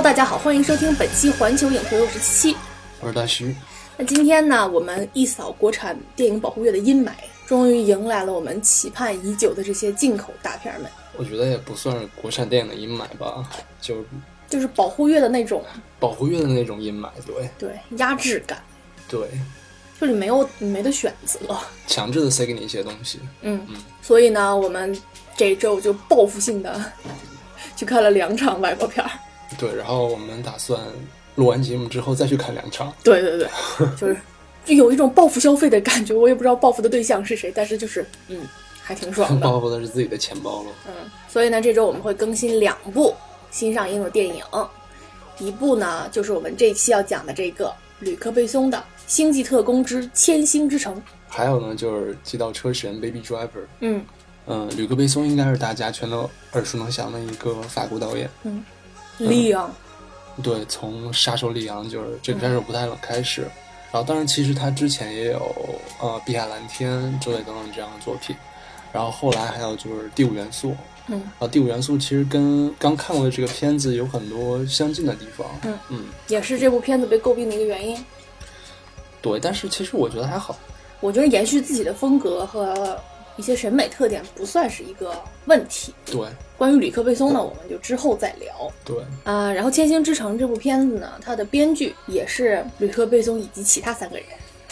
[0.00, 2.56] Hello，大家好，欢迎收听本期环球影评，我是七七。
[3.02, 3.54] 我是大徐。
[3.98, 7.10] 那今天呢，我们一扫国产电影保护月的阴霾，
[7.46, 10.90] 终于迎来了我们期盼已久的这些进口大片们。
[11.18, 13.46] 我觉得也不算是国产电影的阴霾吧，
[13.78, 14.02] 就
[14.48, 15.62] 就是保护月的那种
[15.98, 18.58] 保护月的那种阴霾，对对压制感，
[19.06, 19.20] 对，
[20.00, 21.38] 就是你没有你没得选择，
[21.86, 23.20] 强制的塞给你一些东西。
[23.42, 23.60] 嗯，
[24.00, 24.98] 所以呢，我们
[25.36, 26.82] 这周就报复性的
[27.76, 29.10] 去看了两场外国片儿。
[29.58, 30.80] 对，然后我们打算
[31.36, 32.92] 录完节目之后再去看两场。
[33.02, 33.48] 对对对，
[33.96, 34.16] 就是
[34.64, 36.14] 就有一种报复消费的感觉。
[36.14, 38.46] 我也不知道报复的对象是谁，但是就是嗯，
[38.82, 39.40] 还挺爽的。
[39.46, 40.68] 报复的是自己的钱包了。
[40.86, 40.92] 嗯，
[41.28, 43.14] 所以呢，这周我们会更新两部
[43.50, 44.42] 新上映的电影，
[45.38, 50.94] 一部呢就是我们这期要讲的这个吕克·贝松的《星际特工之千星之城》，
[51.28, 53.64] 还有呢就是《极道车神》（Baby Driver）。
[53.80, 54.04] 嗯
[54.46, 58.28] 嗯，吕克·贝松应该是大家全都耳熟能详的一个法国导演。
[58.42, 58.62] 嗯，
[59.28, 59.70] 利昂。
[60.42, 63.42] 对，从杀手利昂就是这个杀手不太冷开始，
[63.92, 65.54] 然后当然其实他之前也有
[66.00, 68.34] 呃碧海蓝天之类等等这样的作品，
[68.92, 70.74] 然后后来还有就是第五元素，
[71.08, 75.78] 嗯，啊第五元素其实跟刚看过的这个片子有很多相近的地方，嗯。
[75.90, 78.02] 嗯，也是这部片子被诟病的一个原因。
[79.20, 80.56] 对，但是其实我觉得还好，
[81.00, 82.98] 我觉得延续自己的风格和
[83.40, 85.14] 一些审美特点不算是一个
[85.46, 85.94] 问题。
[86.04, 86.20] 对，
[86.58, 88.70] 关于吕克·贝松呢，我们就之后再聊。
[88.84, 94.26] 对，啊，然后《千星之城》这部片子呢，它的编剧也是吕克·贝松以及其他三个人，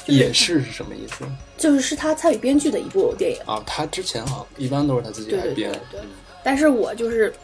[0.05, 1.25] 就是也是是什么意思
[1.57, 3.39] 就是是他参与编剧的一部电影。
[3.47, 3.63] 啊？
[3.67, 6.09] 他之前好像一般都是他自己对对来编，对对。
[6.45, 7.35] 但是我就是，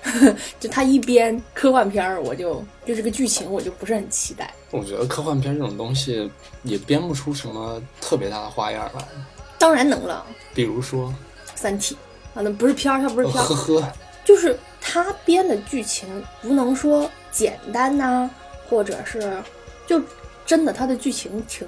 [0.60, 4.54] 就他一编科幻片儿，我就就这个剧情我就不是很期待。
[4.70, 6.30] 我觉得科幻片这种东西
[6.62, 9.04] 也编不出什么特别大的花样来，
[9.64, 11.08] 当然能了，比如说，
[11.54, 11.96] 《三体》
[12.38, 13.92] 啊，那不是片儿，它不是片儿，呵呵，
[14.22, 18.30] 就是他编的剧情不能说简单呐、
[18.68, 19.42] 或者是
[19.86, 19.98] 就
[20.44, 21.66] 真的他的剧情挺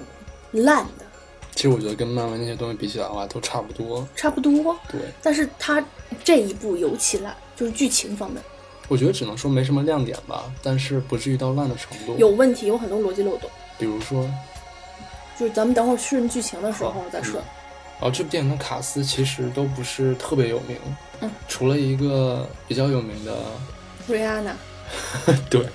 [0.52, 1.06] 烂的，
[1.54, 4.06] 其实我觉得跟漫威那些东西比起来的话，都差不多。
[4.14, 4.78] 差不多。
[4.92, 5.82] 对，但是他
[6.22, 8.42] 这一部尤其烂，就是剧情方面
[8.88, 12.14] 我觉得只能说没什么亮点吧，但是不至于到烂的程度。
[12.18, 13.48] 有问题，有很多逻辑漏洞。
[13.78, 14.30] 比如说，
[15.40, 17.40] 就是咱们等会儿顺剧情的时候再说。
[17.98, 20.76] 然后这部电影的卡斯其实都不是特别有名，
[21.20, 23.34] 嗯，除了一个比较有名的，
[24.06, 24.54] 瑞安娜，
[25.48, 25.66] 对，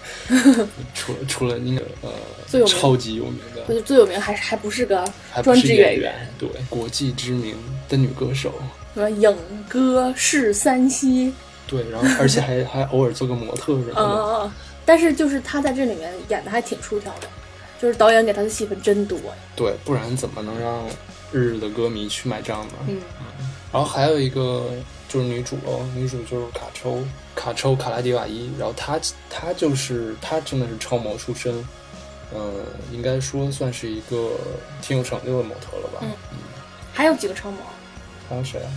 [0.93, 2.11] 除了除了那个呃
[2.47, 5.03] 最有超级有名的，就是最有名还是还不是个
[5.43, 7.55] 专职是演员，对，国际知名
[7.89, 8.53] 的女歌手，
[8.93, 9.35] 什么影
[9.67, 11.31] 歌是三栖，
[11.65, 14.51] 对，然后而且还还偶尔做个模特什么啊的！
[14.85, 17.27] 但是就是她在这里面演的还挺出挑的，
[17.81, 19.33] 就是导演给他的戏份真多呀。
[19.55, 20.87] 对，不然怎么能让
[21.31, 22.73] 日日的歌迷去买账呢？
[22.87, 23.01] 嗯，
[23.73, 24.69] 然后还有一个
[25.09, 27.03] 就是女主喽，女主就是卡抽
[27.33, 28.99] 卡抽卡拉迪瓦伊，然后她
[29.29, 31.53] 她就是她真的是超模出身，
[32.31, 32.53] 呃，
[32.91, 34.31] 应该说算是一个
[34.81, 35.99] 挺有成就的模特了吧？
[36.03, 36.11] 嗯
[36.93, 37.57] 还有几个超模，
[38.29, 38.69] 还有谁啊？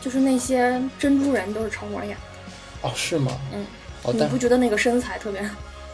[0.00, 2.88] 就是那些珍珠人都是超模演的。
[2.88, 3.32] 哦，是吗？
[3.54, 3.64] 嗯，
[4.02, 5.40] 哦，你不觉得那个身材特别？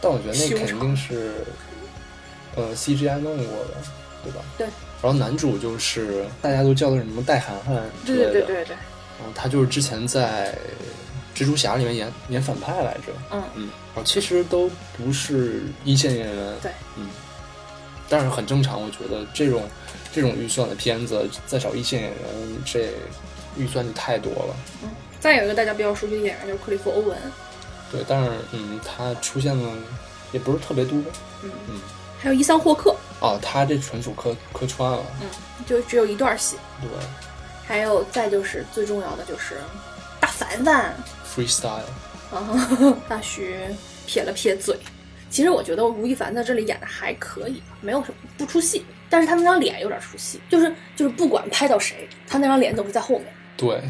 [0.01, 1.45] 但我觉得那肯定是
[2.57, 3.73] 呃 CGI 弄过的，
[4.23, 4.41] 对吧？
[4.57, 4.67] 对。
[5.01, 10.57] 然后男主就是大家都叫他什么戴涵涵之对类的，对对对对，然后他就是之前在
[11.35, 13.43] 蜘蛛侠里面演演反派来着，嗯。
[13.55, 17.07] 嗯，然后其实都不是一线演员，对，嗯，
[18.09, 19.63] 但是很正常，我觉得这种
[20.11, 22.19] 这种预算的片子再找一线演员，
[22.65, 22.89] 这
[23.55, 24.89] 预算就太多了，嗯。
[25.19, 27.17] 再有一个大家比较熟悉的演员就是克里夫·欧文，
[27.91, 29.63] 对，但是嗯，他出现的
[30.31, 30.97] 也不是特别多，
[31.43, 31.51] 嗯。
[31.69, 31.79] 嗯，
[32.19, 35.27] 还有伊桑·霍克，哦，他这纯属客客串了，嗯，
[35.65, 36.57] 就只有一段戏。
[36.81, 36.89] 对
[37.65, 39.55] 还有再就是最重要的就是
[40.19, 40.95] 大凡凡
[41.35, 41.81] ，，freestyle，
[42.31, 42.67] 啊，
[43.09, 43.55] 大徐
[44.05, 44.77] 撇了撇嘴。
[45.29, 53.27] 其实我觉得吴亦凡在这里演的还可以，没有什么不出戏，但是他那张脸有点出戏，就是就是不管拍到谁，他那张脸总是在后面，
[53.57, 53.81] 对，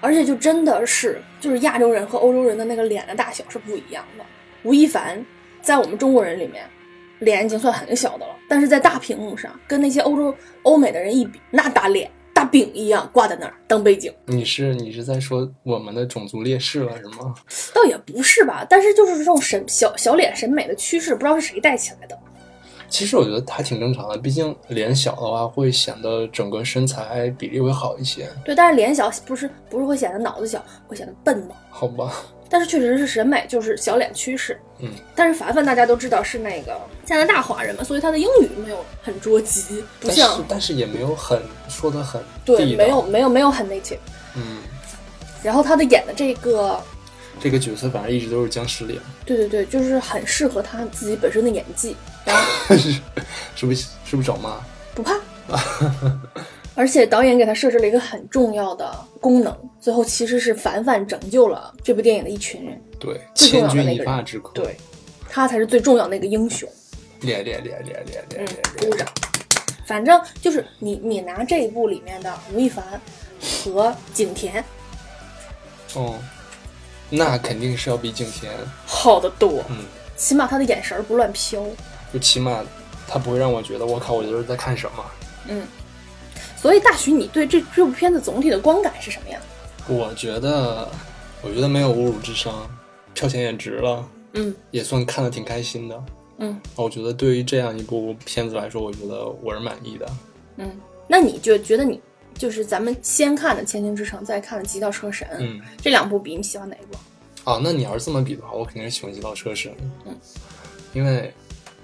[0.00, 4.24] 而且就真的是就是亚洲人和欧洲人的那个脸的大小是不一样的。
[4.62, 5.22] 吴亦凡
[5.60, 6.66] 在我们中国人里面
[7.20, 14.12] 脸已经算很小的了，但是在大屏幕上跟那些欧洲欧美的人一比，那大脸大饼一样挂在那儿当背景。
[14.26, 17.34] 你是你是在说我们的种族劣势了是吗？
[17.74, 22.18] 倒也不是吧，但是就是这种审小小脸审美的趋势，不知道是谁带起来的。
[22.88, 31.56] 其实我觉得还挺正常的，毕竟脸小的话会显得整个身材比例会好一些，对，但是脸小不是不是会显得脑子小，会显得笨吗？
[31.68, 32.12] 好吧？
[32.48, 34.58] 但是确实是审美，就是小脸趋势。
[34.78, 43.98] 嗯，但是凡凡大家都知道是那个加拿大华人嘛，所以他的英语没有很捉急，不像但是也没有很说的很对没有没有没有很 native。
[44.34, 44.58] 嗯
[45.42, 46.82] 然后他的演的这个
[47.40, 53.86] 这个角色反正一直都是僵尸脸，对对对，就是很适合他自己本身的演技，然后 是不是？
[54.04, 54.58] 是不是找骂？
[54.94, 55.14] 不怕。
[56.76, 62.80] 而且导演给他设置了一个很重要的功能，最后其实是凡凡拯救了这部电影的一群人。
[63.00, 64.50] 对，千钧一发之刻。
[64.54, 64.76] 对，
[65.28, 66.68] 他才是最重要的那个英雄。
[67.22, 69.08] 练练练练练练嗯练，鼓掌。
[69.86, 72.84] 反正就是你，你拿这一部里面的吴亦凡
[73.64, 74.62] 和景甜
[75.94, 76.16] 哦，
[77.08, 78.52] 那肯定是要比景甜，
[78.84, 79.78] 好得多，嗯，
[80.14, 81.64] 起码他的眼神儿不乱飘。
[82.12, 82.62] 就起码
[83.08, 85.04] 他不会让我觉得我靠，我这是在看什么。
[85.48, 85.62] 嗯，
[86.66, 89.40] 所以大徐，你对这这部片子总体的观感是什么样？
[89.86, 90.90] 我觉得，
[91.40, 92.68] 我觉得没有侮辱智商，
[93.14, 96.04] 票钱也值了，嗯也算看得挺开心的。
[96.38, 100.06] 嗯我觉得对于这样一部片子来说，我觉得我是满意的。
[100.56, 100.68] 嗯，
[101.06, 102.00] 那你就觉得你
[102.34, 106.98] 就是咱们先看的《千星之城》，再看的《极道车神》，嗯，这两部比你喜欢哪一部？
[107.48, 109.70] 啊，那你要是这么比的话，我肯定是喜欢《极道车神》。
[110.04, 110.12] 嗯，
[110.94, 111.32] 因为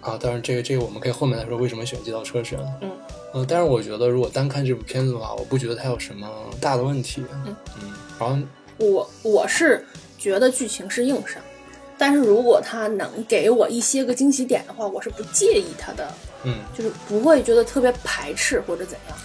[0.02, 2.58] 啊，当然这个这个我们可以后面来说为什么选《这道车神》。
[2.82, 2.90] 嗯
[3.32, 6.28] 呃，但是我觉得如果单看这部片子的话，我不觉得它有什么
[6.60, 7.24] 大的问题。
[7.46, 8.36] 嗯嗯然后
[8.76, 9.86] 我我是
[10.18, 11.40] 觉得剧情是硬伤，
[11.96, 16.12] 但是如果他能给我一些个惊喜点的话，我是不介意他的
[16.44, 19.16] 嗯，就是不会觉得特别排斥或者怎样。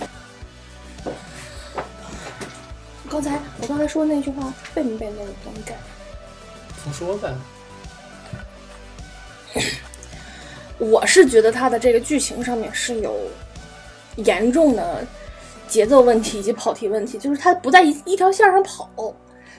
[3.09, 5.77] 刚才我刚才说那句话被没被那个东西改？
[6.83, 7.33] 重说呗。
[10.79, 13.15] 我是觉得它的这个剧情上面是有
[14.17, 15.05] 严重的
[15.67, 18.89] 节奏问题以及跑题问题，就是它不在一一条线上跑，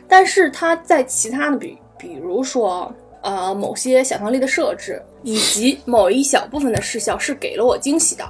[0.07, 2.93] 但是它在其他的比比如说
[3.23, 8.25] 呃某些想象力的设置以及某一小部分的视效是给了我惊喜的，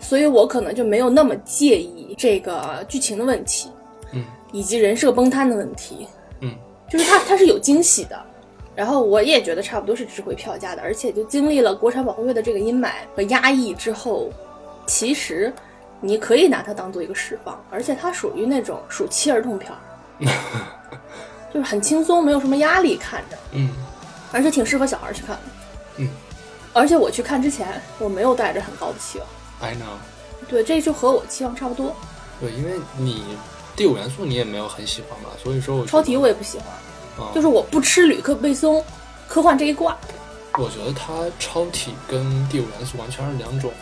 [0.00, 3.68] 所以我可能就没有那么介意这个剧情的问题，
[4.12, 6.06] 嗯，以及人设崩塌的问题，
[6.40, 6.54] 嗯，
[6.88, 8.16] 就是它它是有惊喜的。
[8.78, 14.30] 然后我也觉得差不多是值回票价的，而且就经历了国产保护月的这个阴霾和压抑之后，
[14.86, 15.52] 其实
[16.00, 20.30] 你可以拿它当做一个释放，而且它属于那种暑期儿童片儿，
[21.52, 23.68] 就是很轻松，没有什么压力看着，嗯
[24.30, 25.42] 而且挺适合小孩去看的。
[25.96, 26.08] 嗯
[26.72, 29.26] 而且我去看之前，我没有带着很高的期望
[29.60, 29.98] ，，I know。
[30.48, 31.92] 对，这就和我期望差不多。
[32.40, 33.24] 对，因为你
[33.74, 36.66] 第五元素你也没有很喜欢嘛，所以说我超体我也不喜欢，
[37.18, 38.82] 啊就是我不吃吕克贝松
[39.26, 39.96] 科幻这一挂。
[40.54, 43.72] 我觉得它超体跟第五元素完全是两种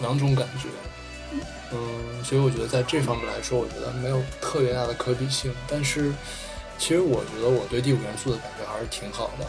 [0.00, 0.68] 两种感觉，
[1.72, 5.54] 嗯，所以我觉得在这方面来说，我觉得没有特别大的可比性。
[5.68, 6.12] 但是，
[6.78, 9.46] 其实我觉得我对第五元素的感觉还是挺好的，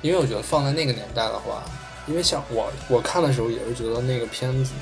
[0.00, 1.64] 因为我觉得放在那个年代的话，
[2.06, 4.72] 因为像我我看的时候也是觉得那个片子，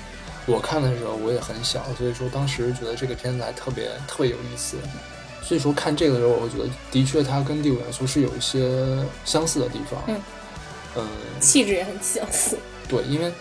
[0.47, 4.77] 我看的时候我也很小，所以说当时觉得这个片子还特别特别有意思。
[5.43, 10.03] 所以说看这个的时候，我觉得的确它跟第五元素是有一些相似的地方。
[10.07, 10.21] 嗯
[10.97, 11.09] 嗯，
[11.41, 12.59] 气质也很相似。
[12.89, 13.33] 对，因为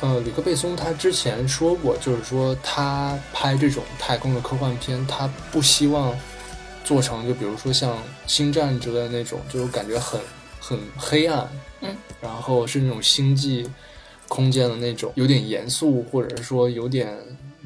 [0.00, 6.16] 呃，吕克贝松他之前说过，就是说他拍这种太空的科幻片，他不希望
[6.84, 7.92] 做成就比如说像
[8.26, 10.20] 《星战》之类的那种，就是感觉很
[10.60, 11.48] 很黑暗，
[11.80, 13.68] 嗯，然后是那种星际
[14.26, 17.16] 空间的那种有点严肃，或者是说有点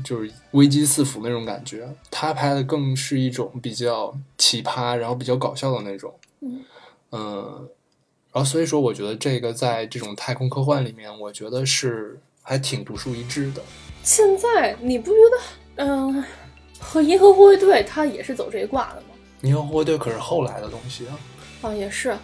[0.03, 1.89] 就是危机四伏那种感觉。
[2.11, 6.65] 他拍的更是一种比较奇葩，然后比较搞笑的那种，嗯
[7.11, 7.69] 呃
[8.33, 13.63] 然后所以说，我觉得这个在这种太空科幻里面，我觉得是还挺独树一帜的。
[14.03, 15.19] 现在你不觉
[15.77, 16.25] 得，嗯、
[16.81, 19.09] 和银河护卫队它也是走这一挂的吗？
[19.43, 21.19] 银河护卫队可是后来的东西啊。
[21.61, 22.17] 啊，也是，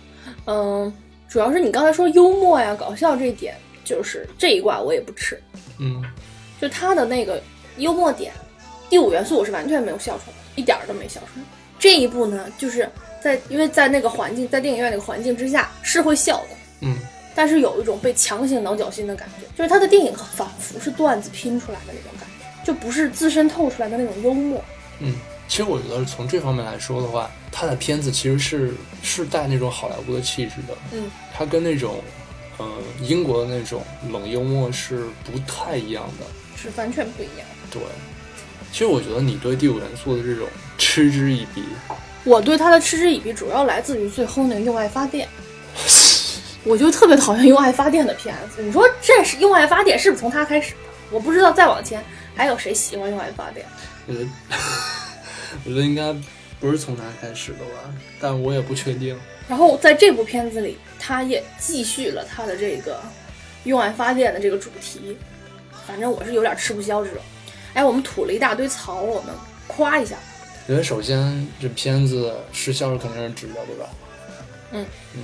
[0.47, 0.91] 嗯，
[1.29, 3.55] 主要是你刚才说幽默呀、搞笑这一点，
[3.85, 5.39] 就是这一挂我也不吃。
[5.79, 6.03] 嗯
[6.59, 7.41] 就他的那个
[7.79, 8.33] 幽默点，
[8.91, 11.43] 第五元素我是完全没有笑出来，一点儿都没笑出来。
[11.79, 12.89] 这一部呢，就是
[13.23, 16.49] 在因为在那个环境，在电影院那个环境之下是会笑的，
[16.83, 16.97] 嗯
[17.35, 24.61] 但是有一种被强行挠脚心的感觉，就是他的电影仿佛是段子拼出来的那种感觉，就不是自身透出来的那种幽默。
[24.99, 25.15] 嗯，
[25.47, 30.77] 其实我觉得从这方面来说的话，他的片子其实是是带那种好莱坞的气质的。
[30.91, 32.03] 嗯，他跟那种
[32.57, 32.69] 呃
[33.03, 36.27] 英国的那种冷幽默是不太一样的。
[36.57, 37.47] 是完全不一样。
[37.71, 37.83] 对，
[38.73, 40.47] 其实我觉得你对第五元素的这种
[40.77, 41.63] 嗤之以鼻，
[42.25, 45.29] 我对他的嗤之以鼻，主要来自于最后那个用爱发电，
[46.65, 48.63] 我就特别讨厌用爱发电的片子。
[48.63, 50.79] 你说这是用爱发电是不是从他开始的？
[51.11, 52.03] 我不知道再往前
[52.35, 53.65] 还有谁喜欢用爱发电。
[54.07, 54.27] 我觉得
[55.65, 56.15] 我觉得应该
[56.61, 59.19] 不是从他开始的吧，但我也不确定。
[59.49, 63.01] 然后在这部片子里，他也继续了他的这个
[63.65, 65.17] 用爱发电的这个主题。
[65.87, 67.23] 反正我是有点吃不消这种。
[67.75, 69.35] 哎，我们吐了一大堆槽，我们
[69.67, 70.17] 夸一下。
[70.69, 73.87] 因为首先这片子失效是肯定是值的，对吧？
[74.73, 75.23] 嗯嗯，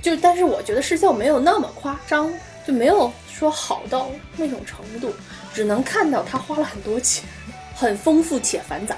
[0.00, 2.32] 就但是我觉得失效没有那么夸张，
[2.66, 5.12] 就没有说好到那种程度，
[5.52, 7.24] 只能看到他花了很多钱，
[7.74, 8.96] 很丰富且繁杂。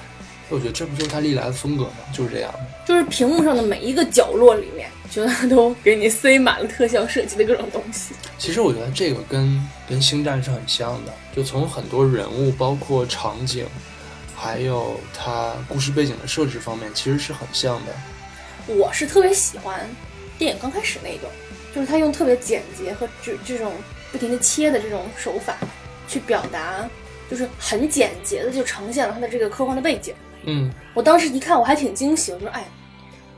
[0.49, 1.91] 我觉得这不就是他历来的风格吗？
[2.13, 2.59] 就是这样的。
[2.85, 8.13] 就是屏幕上的每一个角落里面，觉得都给你塞满了特效设计的各种东西。
[8.37, 13.65] 其实我觉得这个跟跟星战是很像的，就从很多人物，包括场景，
[14.35, 17.93] 还有它故事背景的设置方面，其实是很像的。
[18.67, 19.79] 我是特别喜欢
[20.37, 21.31] 电影刚开始那一段，
[21.75, 23.73] 就是他用特别简洁和这这种
[24.11, 25.57] 不停的切的这种手法，
[26.07, 26.89] 去表达，
[27.29, 30.13] 就是很简洁的就呈现了他的这个科幻的背景。
[30.45, 32.65] 嗯，我当时一看，我还挺惊喜，我说：“哎，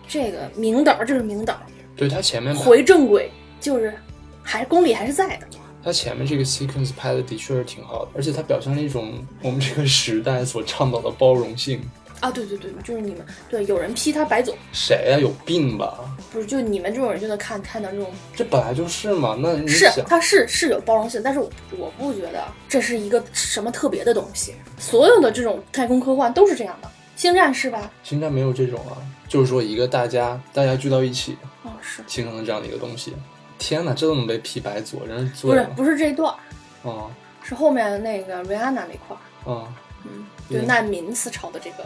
[0.07, 1.59] 这个明导，这是明导，
[1.95, 3.93] 对他前面回正轨，就是
[4.41, 5.47] 还是功力还是在的。
[5.83, 11.79] 他前面这个 sequence 拍的的确是挺好的，而且他表现了一种我们这个时代所倡导的包容性。
[12.21, 15.99] 啊，对对对，就是你们对有人批他白走，谁呀、有病吧？
[16.31, 19.37] 不是就你们这种人就能看看到这种这本来就是嘛。
[19.39, 24.55] 那你是想，它是是有包容性，但是我我不觉得这是一个什么特别的东西。
[24.79, 27.91] 所有的这种太空科幻都是这样的，星战是吧？
[28.01, 28.97] 星战没有这种啊，
[29.27, 33.13] 就是说一个大家大家聚到一起哦，是形成的这样的一个东西。
[33.57, 35.69] 天哪，这都能被批白左，真是不是了。
[35.75, 36.31] 不是这一段
[36.83, 37.07] 儿，啊
[37.41, 39.67] 是后面那个瑞安娜那块儿，啊
[40.03, 41.83] 嗯，就对难民思潮的这个，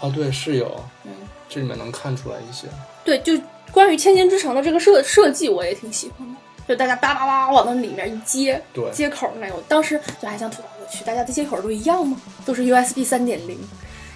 [0.00, 0.10] 啊！
[0.14, 1.12] 对，是有，嗯，
[1.48, 2.66] 这里面能看出来一些。
[3.04, 3.38] 对，就
[3.70, 6.34] 关于千金之城的这个设设计，我也挺喜欢的。
[6.66, 12.16] 就大家叭叭叭往那里面一接，对接口那种，当时就还想吐槽我去，大家的接口都一样吗？
[12.46, 13.58] 都是 USB 三点零，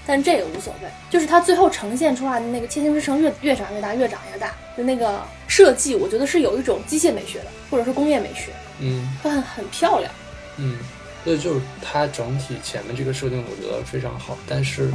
[0.09, 8.50] 但这个无所谓，就是它最后呈现出来的那个千年之城越越长越大，越长越大的那个设计，我觉得是有一种机械美学的，或者是工业美学，
[8.81, 10.11] 嗯它很很漂亮。
[10.57, 10.79] 嗯，
[11.25, 14.91] 所以，就是它整体前面这个设定，我觉得非常好，但是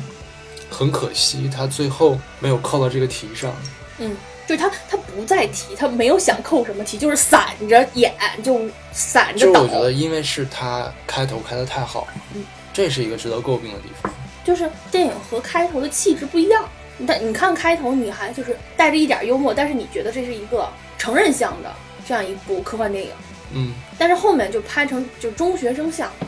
[0.67, 3.53] 很可惜，它最后没有扣到这个题上。
[4.00, 4.17] 嗯，
[4.48, 8.12] 就是他他不再提，他没有想扣什么题，就是散着演，
[8.43, 8.60] 就
[8.91, 9.79] 散着倒就是我。
[9.79, 12.43] 觉得，因为是它开头开的太好了，嗯
[12.74, 14.12] 这是一个值得诟病的地方。
[14.43, 16.67] 就是电影和开头的气质不一样。
[17.07, 21.73] 但你看开头，你还就是带着一点幽默，但是你觉得这是一个成人向的
[22.07, 23.12] 这样一部科幻电影，
[23.53, 26.27] 嗯，但是后面就拍成就中学生向的，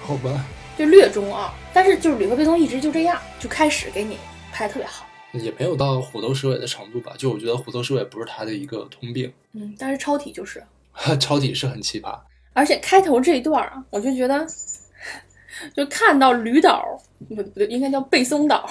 [0.00, 0.44] 好吧，
[0.78, 1.50] 就略中二。
[1.72, 4.16] 但是就是吕克贝松一直就这样，就开始给你
[4.52, 5.04] 拍得特别好。
[5.32, 7.12] 也没有到虎头蛇尾的程度吧。
[7.18, 10.62] 就我觉得虎头蛇尾不是他的一个通病，嗯，但是超体就是，
[11.18, 12.16] 超体是很奇葩。
[12.52, 14.46] 而且开头这一段啊，我就觉得，
[15.74, 18.68] 就看到吕岛不不对，应该叫贝松岛，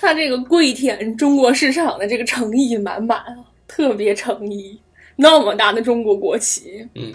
[0.00, 4.78] 它这个跪舔中国市场的这个诚意满满啊，特别诚意，
[5.16, 7.12] 那么大的中国国旗，嗯，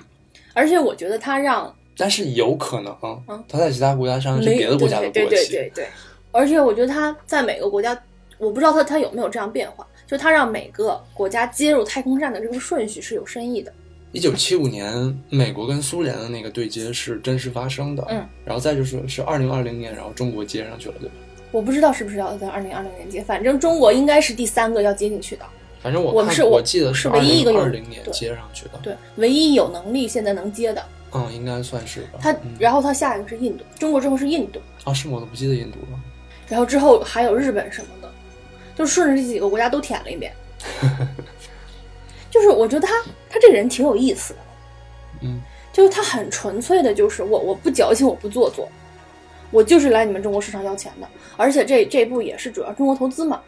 [0.54, 2.96] 而且我觉得他让但是有可能
[3.28, 5.30] 嗯，他在其他国家上是没别的国家的国旗。
[5.30, 5.88] 对对对对，
[6.32, 7.98] 而且我觉得他在每个国家，
[8.38, 13.72] 我不知道他他有没有这样变化，就他让每个国家接入太空站的这个顺序是有深意的。
[14.14, 21.16] 一九七五年，美国跟苏联的那个对接是真实发生的，嗯，然后再就是是二零二零年，然后中国接上去了，对吧？
[21.52, 25.46] 我不知道是不是要在二零二零年接，反正中国应该是第三个要接进去的。
[25.82, 32.20] 反正我看我们是我记得是二唯一一个有零二零年接上去的，对，唯一有能力现在能接的，嗯，应该算是吧。
[32.22, 35.16] 他，嗯、然后他下一个是印度，中国之后是印度，啊，是吗？
[35.16, 36.00] 我都不记得印度了。
[36.48, 38.12] 然后之后还有日本什么的，
[38.76, 40.32] 就顺着这几个国家都舔了一遍。
[42.34, 42.96] 就是我觉得他
[43.30, 44.40] 他这个人挺有意思的，
[45.22, 45.40] 嗯，
[45.72, 48.68] 就是他很纯粹的，就是我我不矫情，我不做作，
[49.52, 53.40] 我就是来你们中国市场要钱的，而且这这部也是主要中国投资嘛，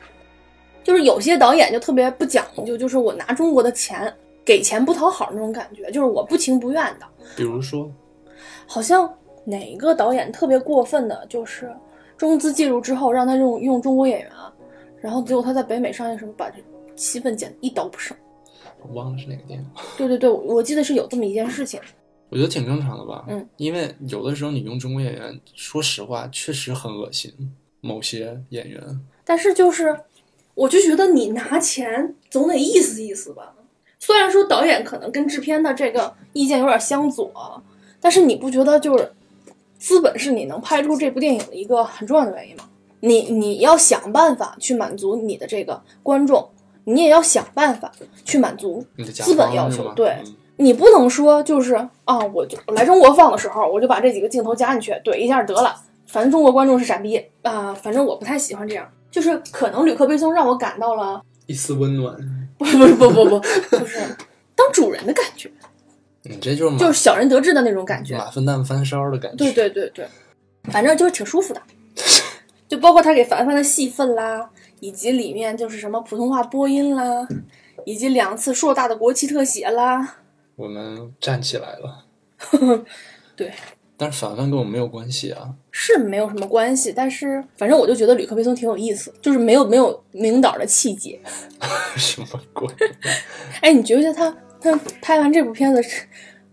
[0.83, 4.13] 就是有些导演就特别不讲究，就是我拿中国的钱
[4.45, 7.07] 给钱不讨好那种感觉，就是我不情不愿的。
[7.35, 7.91] 比如说，
[8.67, 9.11] 好像
[9.43, 11.73] 哪一个导演特别过分的，就是
[12.17, 14.29] 中资介入之后让他用用中国演员，
[15.01, 16.57] 然后结果他在北美上映时候把这
[16.95, 18.15] 戏份剪得一刀不剩。
[18.87, 19.65] 我忘了是哪个电影，
[19.97, 21.79] 对对对，我记得是有这么一件事情。
[22.29, 23.25] 我觉得挺正常的吧。
[23.27, 27.31] 嗯，因为有的时候你用中国演员，说实话确实很恶心，
[27.81, 28.81] 某些演员。
[29.23, 29.97] 但是就是，
[30.53, 33.53] 我就觉得你拿钱总得意思意思吧。
[33.99, 37.63] 虽然说导演可能跟制片的这个意见有点相左，
[37.99, 39.11] 但是你不觉得就是
[39.77, 42.69] 资本是你能拍出这部电影的一个很重要的原因吗？
[43.01, 46.49] 你你要想办法去满足你的这个观众，
[46.85, 47.91] 你也要想办法
[48.23, 48.85] 去满足
[49.23, 51.75] 资本要求对嗯你不能说就是
[52.05, 55.75] 啊，我就来中国放的时候，我就把这几个镜头加进去，怼一下得了。
[56.05, 58.89] 反正中国观众是傻逼啊、反正我不太喜欢这样。
[59.11, 62.15] 就是可能吕克贝松让我感到了一丝温暖。
[62.57, 63.39] 不不不不不，
[63.77, 63.99] 就是
[64.55, 65.51] 当主人的感觉，
[66.23, 68.17] 你这就是就是小人得志的那种感觉。
[68.17, 69.37] 马粪蛋翻烧的感觉。
[69.37, 70.07] 对对对对，
[70.71, 71.61] 反正就是挺舒服的。
[72.69, 74.49] 就包括他给凡凡的戏份啦，
[74.85, 77.27] 以及里面就是什么普通话播音啦，
[77.85, 80.17] 以及两次硕大的国旗特写啦。
[80.55, 82.05] 我们站起来了。
[83.35, 83.51] 对，
[83.97, 85.55] 但是反问跟我们没有关系啊。
[85.71, 91.19] 是没有什么关系，但是反正我就觉得吕克贝松挺有意思，就是没有没有领导的气节。
[91.97, 92.67] 什么鬼？
[93.61, 95.81] 哎，你觉不觉得他他拍完这部片子，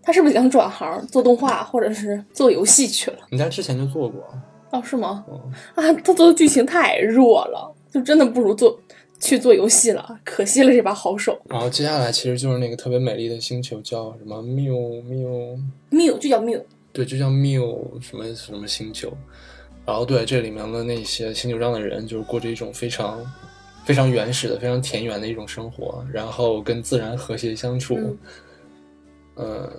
[0.03, 3.19] 他是不是想转行做动画或者是做游戏去了？
[3.29, 4.25] 人家之前就做过。
[4.71, 5.23] 哦，是吗？
[5.29, 8.81] 嗯啊，他做的剧情太弱了，就真的不如做
[9.21, 11.41] 去做游戏了，可惜了这把好手。
[11.49, 15.59] 然后接下来其实就是那个特别美丽的星球，叫什么缪缪，
[15.91, 19.13] 缪就叫缪，对，就叫缪什么什么星球。
[19.85, 23.21] 然后对这里面的那些星球上的人，就是过着一种非常
[23.85, 27.97] 非常原始的、非常田园的一种生活，然后跟自然和谐相处。
[27.97, 28.19] 嗯
[29.35, 29.73] 呃，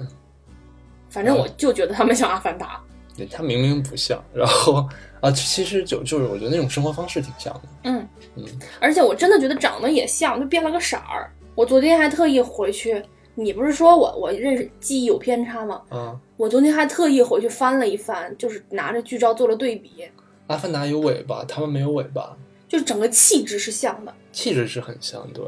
[1.09, 2.83] 反正我就觉得他们像阿凡达。
[3.15, 4.87] 对他明明不像，然后
[5.21, 7.61] 啊，其实就就是我觉得那种生活方式挺像的。
[7.83, 8.43] 嗯嗯，
[8.79, 11.31] 而且我真的觉得长得也像，就变了个色儿。
[11.55, 13.01] 我昨天还特意回去，
[13.35, 15.81] 你不是说我我认识记忆有偏差吗？
[15.89, 20.03] 啊，我昨天还特意回去翻了一翻，就是拿着剧照做了对比，
[20.47, 22.35] 阿凡达有尾巴，他们没有尾巴，
[22.67, 25.43] 就是整个气质是像的，气质是很像，对。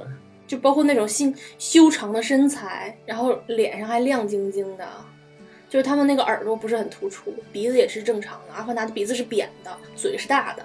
[0.47, 4.87] 就包括那种心修长的身材，然后脸上还亮晶晶的，
[5.69, 8.53] 就是他们那个耳朵不是很突出，鼻子也是正常的。
[8.53, 10.63] 阿凡达的鼻子是扁的，嘴是大的，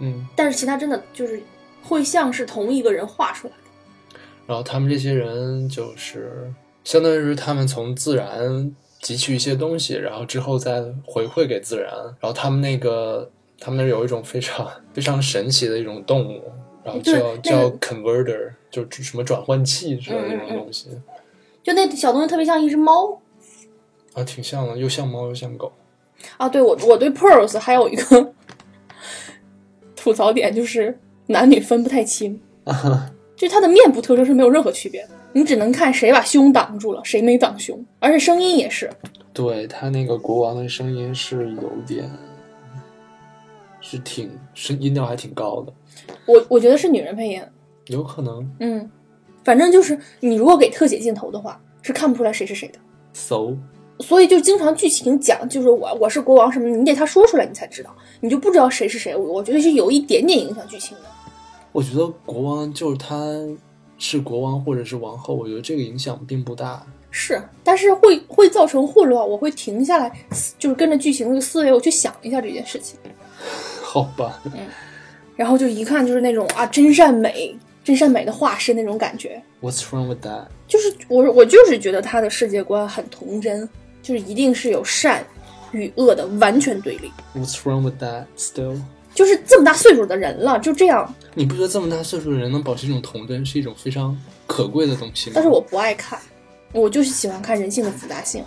[0.00, 1.40] 嗯，但是其他真的就是
[1.82, 4.20] 会像是同一个人画出来的。
[4.46, 11.92] 然后他们这些人就是相当于是他们从自然汲取一些东西，然后之后再回馈给自然。
[12.20, 16.42] 然后他们那个他们那儿有一种非常非常神奇的一种动物，
[16.82, 20.88] 然后叫叫 converter，就是什么转换器之类的那种嗯嗯嗯东西、
[21.62, 23.20] 就那小东西特别像一只猫
[24.14, 25.72] 啊，挺像的，又像猫又像狗。
[26.36, 26.48] 啊！
[26.48, 28.32] 对我我对 Pearls 还有一个
[29.96, 32.40] 吐槽点，就是男女分不太清，
[33.36, 38.90] 就他的面部特征是没有任何区别的，你只能看谁把胸挡住了，谁没挡胸，而且声音也是。
[39.32, 42.10] 对他那个国王的声音是有点，
[43.80, 45.72] 是挺声音调还挺高的，
[46.26, 47.42] 我我觉得是女人配音，
[47.86, 48.90] 有可能嗯，
[49.42, 52.78] 反正就是你如果给特写镜头的话，是看不出来谁是谁的。
[53.14, 53.56] so
[54.00, 59.14] 所以就经常剧情讲，就是我我是国王什么的，你得他说出来你才知道，你就不知道谁是谁。
[59.14, 61.04] 我我觉得是有一点点影响剧情的。
[61.72, 63.16] 我觉得国王就是他
[63.98, 66.84] 是国王或者是王后，我觉得这个影响并不大。
[67.12, 70.10] 是，但是会会造成混乱，我会停下来，
[70.58, 72.96] 就是跟着剧情的思维，我去想一下这件事情，
[73.82, 74.40] 好吧，
[75.34, 79.42] 然后就一看就是那种啊真善美，真善美的化身那种感觉。
[79.60, 80.46] What's wrong with that？
[80.68, 83.68] 就是我我就是觉得他的世界观很童真，
[84.02, 85.26] 就是一定是有善
[85.72, 87.10] 与恶的完全对立。
[87.34, 88.24] What's wrong with that?
[88.36, 88.80] Still，
[89.14, 95.32] 就是这么大岁数的人了，就这样，你不觉得这么大岁数的人能保持一种童真是一种非常可贵的东西吗？
[95.34, 96.18] 但是我不爱看，
[96.72, 98.44] 我就是喜欢看人性的复杂性。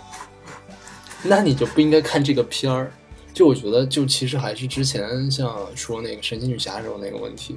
[1.22, 2.92] 那你就不应该看这个片儿。
[3.32, 7.56] 就我觉得，就其实还是之前像说那个神奇女侠时候那个问题，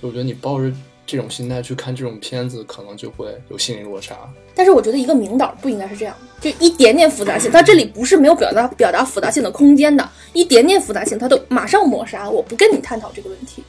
[0.00, 0.72] 就我觉得你抱着
[1.06, 4.16] 这种心态去看这种片子，可能就会有心理落差。
[4.54, 13.62] 但是我觉得一个名导不应该是这样，就一点点复杂性，他这里不是没有表达表达复杂性的空间的，一点点复杂性他都马上抹杀，我不跟你探讨这个问题，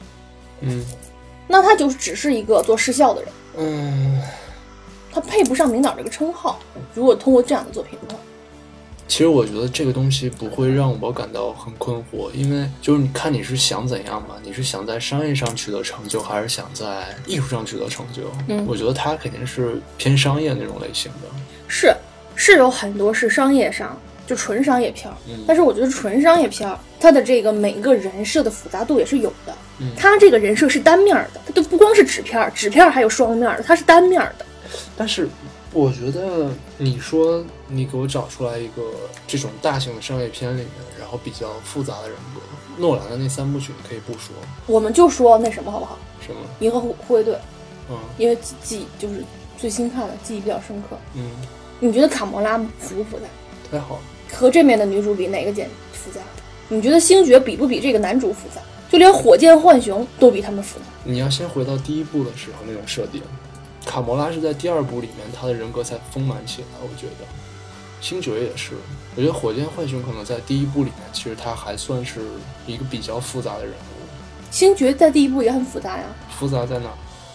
[0.60, 0.84] 嗯
[1.46, 4.20] 那他就只是一个做视效的人，嗯，
[5.10, 6.58] 他配不上名导这个称号。
[6.94, 8.20] 如果通过这样的作品的话，
[9.08, 14.36] 其实我觉得这个东西不会让我感到很困惑，因为就是你看你是想怎样嘛？
[14.44, 18.22] 你是想在商业上取得成就，还是想在艺术上取得成就？
[18.48, 21.28] 嗯我觉得它肯定是偏商业那种类型的。
[21.66, 21.92] 是
[22.36, 29.56] 是有很多是商业上就纯商业片儿，嗯但是我觉得纯商业片儿它的这个每一个人设的复杂度也是有的。
[29.80, 34.44] 嗯它这个人设是单面儿的，它都不光是纸片儿，纸片儿还有双面儿的，它是单面儿的。
[34.96, 35.26] 但是
[35.72, 38.82] 我觉得你说你给我找出来一个
[39.26, 42.40] 这种大型的商业片里面，然后比较复杂的人格，
[42.78, 44.34] 诺兰的那三部曲你可以不说，
[44.66, 45.98] 我们就说那什么好不好？
[46.20, 46.40] 什么？
[46.60, 47.38] 银河护护卫队，
[47.90, 49.22] 嗯因为记记就是
[49.58, 50.96] 最新看的，记忆比较深刻。
[51.14, 51.30] 嗯，
[51.80, 53.24] 你觉得卡魔拉复不复杂？
[53.70, 54.00] 太好了。
[54.32, 56.20] 和这面的女主比，哪个简复杂？
[56.68, 58.60] 你觉得星爵比不比这个男主复杂？
[58.90, 60.86] 就连火箭浣熊都比他们复杂。
[61.04, 63.22] 你要先回到第一部的时候那种设定，
[63.84, 67.26] 卡魔拉是在第二部里面他的人格才丰满起来，我觉得。
[68.00, 68.74] 星爵也是，
[69.16, 72.20] 我觉得火箭浣熊可能在第一部里面，其实他还算是
[72.64, 74.50] 一个比较复杂的人物。
[74.52, 76.04] 星爵在第一部也很复杂呀。
[76.30, 76.88] 复杂在哪？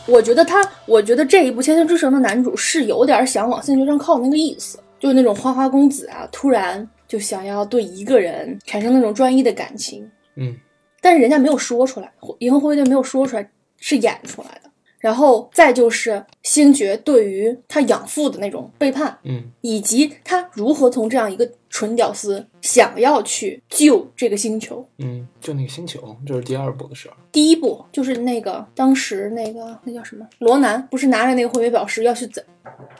[0.07, 10.55] 我觉得他，我觉得这一部《千星之城》的男主是有点想往星爵上靠那个意思，就是那种花花公子啊，突然就想要对一个人产生那种专一的感情，嗯，
[11.01, 14.62] 但是人家没有说出来，《银河护卫队》没有说出来，是演出来的。
[15.03, 24.87] 然后再就是星爵对于他养父的那种背叛，嗯以及他如何从这样一个纯屌丝想要去救这个星球。
[24.99, 27.15] 嗯，就那个星球，这是第二部的事儿。
[27.33, 32.41] 第一步就是那个当时那个那叫什么罗南，不是拿着那个毁灭宝石要去砸，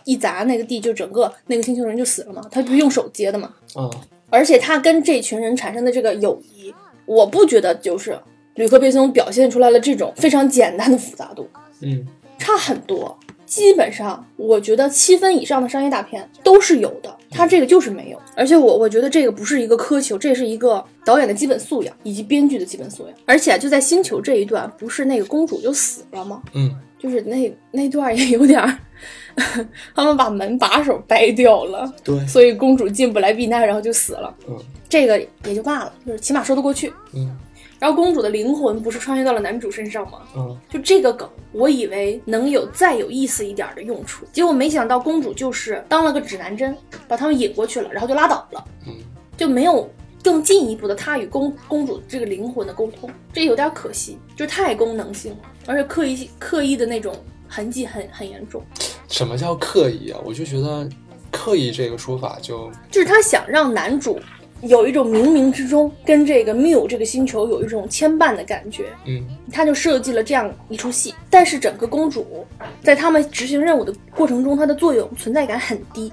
[0.04, 2.42] 一砸那个地，就整个那个星球人就死了嘛。
[2.52, 3.54] 他不是用手接的嘛？
[3.76, 3.90] 啊，
[4.30, 6.74] 而且他跟这群人产生的这个友谊，
[7.06, 8.20] 我不觉得就是
[8.56, 11.48] 吕克贝松表现出来了这种非常简单的复杂度，
[11.82, 12.06] 嗯
[12.38, 13.18] 差很多。
[13.46, 18.20] 基本上，我觉得七分以上的商业大片都是有的，它这个就是没有。
[18.36, 23.16] 而且我我觉得这个不是一个苛求，这是一个导演的基本素养以及编剧的基本素养。
[23.26, 26.42] 而且就在星球这一段，不是那个公主就死了吗？
[26.54, 28.80] 嗯就是那那段也有点儿，
[29.94, 34.34] 他们把门把手掰掉了，对，所以公主进不来避难，然后就死了。
[34.48, 34.58] 嗯
[34.90, 36.92] 这个也就罢了，就是起码说得过去。
[37.14, 37.38] 嗯
[37.84, 40.20] 然后公主的灵魂不是穿越到了男主身上吗？
[40.38, 46.74] 嗯就这个梗，我以为能有再有意思一点的用处，结果没想到公主就是当了个指南针，
[47.10, 48.94] 把他们引过去了，然后就拉倒了，嗯，
[49.36, 49.92] 就没有
[50.24, 57.14] 更进一步的他与公公主这个灵魂的沟通，这有点可惜，就是太功能性了，而且刻意刻意的那种
[57.50, 58.64] 痕迹很很严重，
[59.10, 60.18] 什么叫刻意啊？
[60.24, 60.88] 我就觉得
[61.30, 64.18] 刻意这个说法就就是他想让男主。
[64.64, 69.22] 有一种冥冥之中跟这个缪这个星球有一种牵绊的感觉，嗯
[69.52, 72.46] 他就设计了这样一出戏，但是整个公主
[72.82, 76.12] 在他们执行任务的过程中，她的作用存在感很低。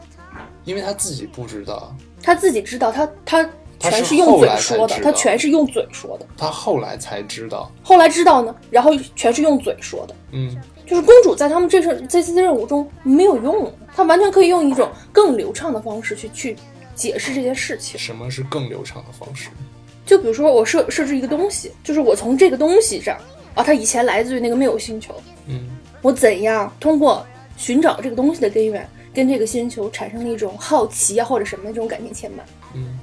[0.65, 6.27] 因为她自己不知道，她自己知道，她她全是用嘴说的，她全是用嘴说的。
[6.37, 7.71] 他后来才知道。
[7.83, 10.15] 后来知道呢，然后全是用嘴说的。
[10.33, 16.57] 嗯就是公主在他们这次这次任务中没有用，她完全可以用一种更流畅的方式去去
[17.01, 17.99] 解释这件事情。
[17.99, 19.49] 什么是更流畅的方式？
[20.05, 23.17] 就比如说我设设置一个东西，就是我从这个东西上
[23.55, 25.15] 啊，它以前来自于那个没有星球，
[25.47, 25.69] 嗯
[26.03, 32.43] 我怎样通过寻找这个东西的根源，跟这个星球产生了一种好奇啊或者什么的这种感情牵绊。
[32.75, 32.99] 嗯，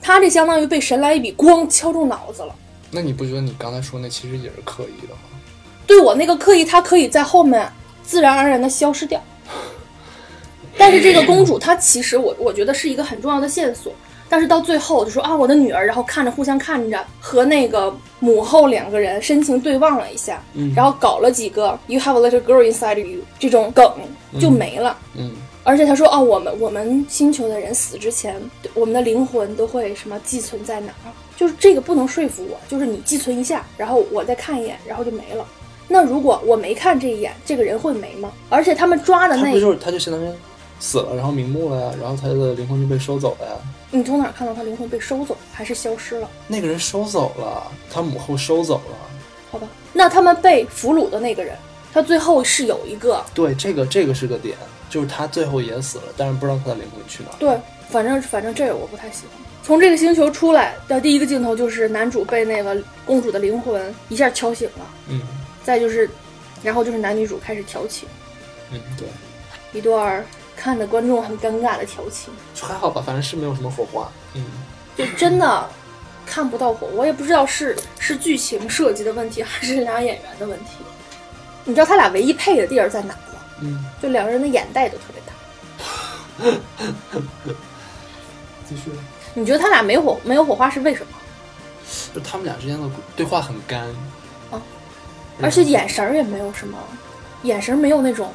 [0.00, 2.54] 他这相当于被神来一笔咣敲中脑子了。
[2.90, 5.20] 那你不觉得你刚才说那其实也是刻意的吗？
[5.86, 7.70] 对我那个刻意，它可以在后面
[8.02, 9.22] 自然而然的消失掉。
[10.78, 13.92] 但是这个公主，她其实我我觉得是一个很重要的线索。
[14.30, 23.90] 但是到最后就说啊，我的女儿，然后看着互相看着，和那个母后两个人深情对望了一下，嗯然后搞了几个 “you have a little girl inside you” 这种梗
[24.38, 24.96] 就没了。
[25.14, 25.32] 嗯
[25.64, 28.38] 而且他说哦，我们我们星球的人死之前，
[28.74, 31.08] 我们的灵魂都会什么寄存在哪儿？
[31.36, 35.44] 就是这个不能说服我，就是你寄存一下，然后我再看一眼，然后就没了。
[35.86, 38.30] 那如果我没看这一眼，这个人会没吗？
[38.50, 40.28] 而且他们抓的那他不，就是他就相当于
[40.80, 43.52] 死了，然后瞑目了呀，然后他的灵魂就被收走了呀。
[43.90, 46.28] 你从哪儿看到他灵魂被收走还是消失了？
[46.46, 48.96] 那个人收走了，他母后收走了。
[49.50, 51.56] 好吧，那他们被俘虏的那个人，
[51.92, 54.56] 他最后是有一个对，这个这个是个点，
[54.90, 57.36] 就是他最后也死了，但是不知道他的灵魂去哪儿。
[57.38, 59.46] 对，反正反正这个我不太喜欢。
[59.64, 64.86] 从这个星球出来的第一个镜头就是男主被那个公主的灵魂一下敲醒了。
[65.08, 65.20] 嗯
[65.62, 66.08] 再就是，
[66.62, 68.08] 然后就是男女主开始调情，
[68.72, 69.06] 嗯，对，
[69.72, 70.24] 一段儿
[70.60, 74.10] 看的观众很尴尬的调情，就还好吧，反正是没有什么火花。
[74.34, 74.44] 嗯，
[74.96, 75.68] 就真的
[76.26, 76.88] 看不到火。
[76.88, 80.70] 我也不知道是是剧情设计的问题，还是俩演员的问题。
[81.64, 83.40] 你知道他俩唯一配的地儿在哪吗？
[83.60, 85.32] 嗯，就两个人的眼袋都特别大。
[88.68, 88.90] 继续。
[89.34, 91.12] 你觉得他俩没火没有火花是为什么？
[92.12, 93.80] 就他们俩之间的对话很干
[94.50, 94.60] 啊，
[95.40, 96.76] 而且眼神儿也没有什么，
[97.44, 98.32] 眼神儿没有那种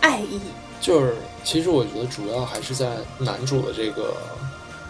[0.00, 0.40] 爱意。
[0.80, 1.14] 就是
[1.44, 4.16] 其实我觉得主要还是在男主的这个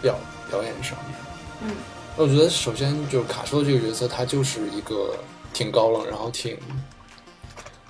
[0.01, 0.17] 表
[0.49, 1.17] 表演上面。
[1.63, 1.75] 嗯，
[2.15, 5.15] 我觉得首先就是卡丘的这个角色，他就是一个
[5.53, 6.57] 挺高冷，然后挺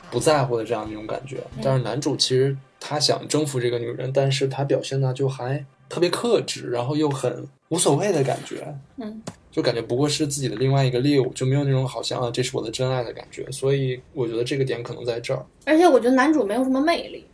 [0.10, 1.38] 不在乎的这样一种感觉。
[1.64, 8.76] 但是男主其实他想征服这个女人，但是他表现的就还特别克制，然后又很无所谓的感觉。
[8.98, 13.50] 嗯，就感觉不过是自己的另外一个猎物，就没有那种好像啊这是我的真爱的感觉。
[13.52, 15.46] 所以我觉得这个点可能在这儿。
[15.66, 17.26] 而且我觉得男主没有什么魅力。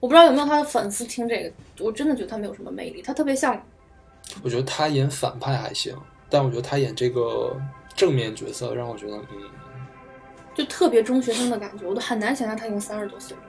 [0.00, 1.52] 我不知道有没有他的粉丝听这个，
[1.84, 3.02] 我真的觉得他没有什么魅力。
[3.02, 3.60] 他特别像
[4.42, 5.96] 我觉得他演反派还行，
[6.28, 7.56] 但我觉得他演这个
[7.96, 9.50] 正面角色让我觉得，嗯，
[10.54, 13.42] 就特别中学生的感觉，我都很难想象他已经三十多岁了。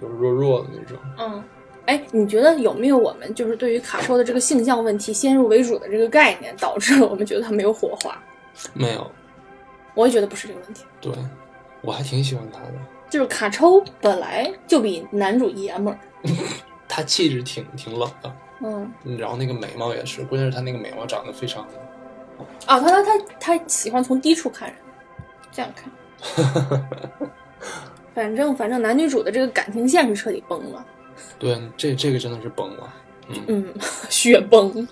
[0.00, 0.96] 就是弱弱的那种。
[1.18, 1.42] 嗯，
[1.86, 8.16] 哎，你觉得有没有我们就是对于卡车的这个性向问题先入为主的这个概念，导致了我们觉得他没有火花？
[8.72, 9.10] 没有，
[9.94, 11.12] 我也觉得不是这个问题，对
[11.80, 12.74] 我还挺喜欢他的，
[13.08, 15.98] 就是卡抽本来就比男主爷们儿。
[16.88, 21.62] 他气质挺挺冷的，嗯，然后那个眉毛也是，关键是他那个眉毛长得非常，
[22.66, 24.76] 啊，他他他他喜欢从低处看人，
[25.52, 25.90] 这样看。
[28.14, 30.84] 反反正反正男女主的这个感情线是彻底崩了，
[31.38, 32.94] 对，这这个真的是崩了。
[33.28, 33.74] 嗯嗯，
[34.10, 34.88] 雪崩。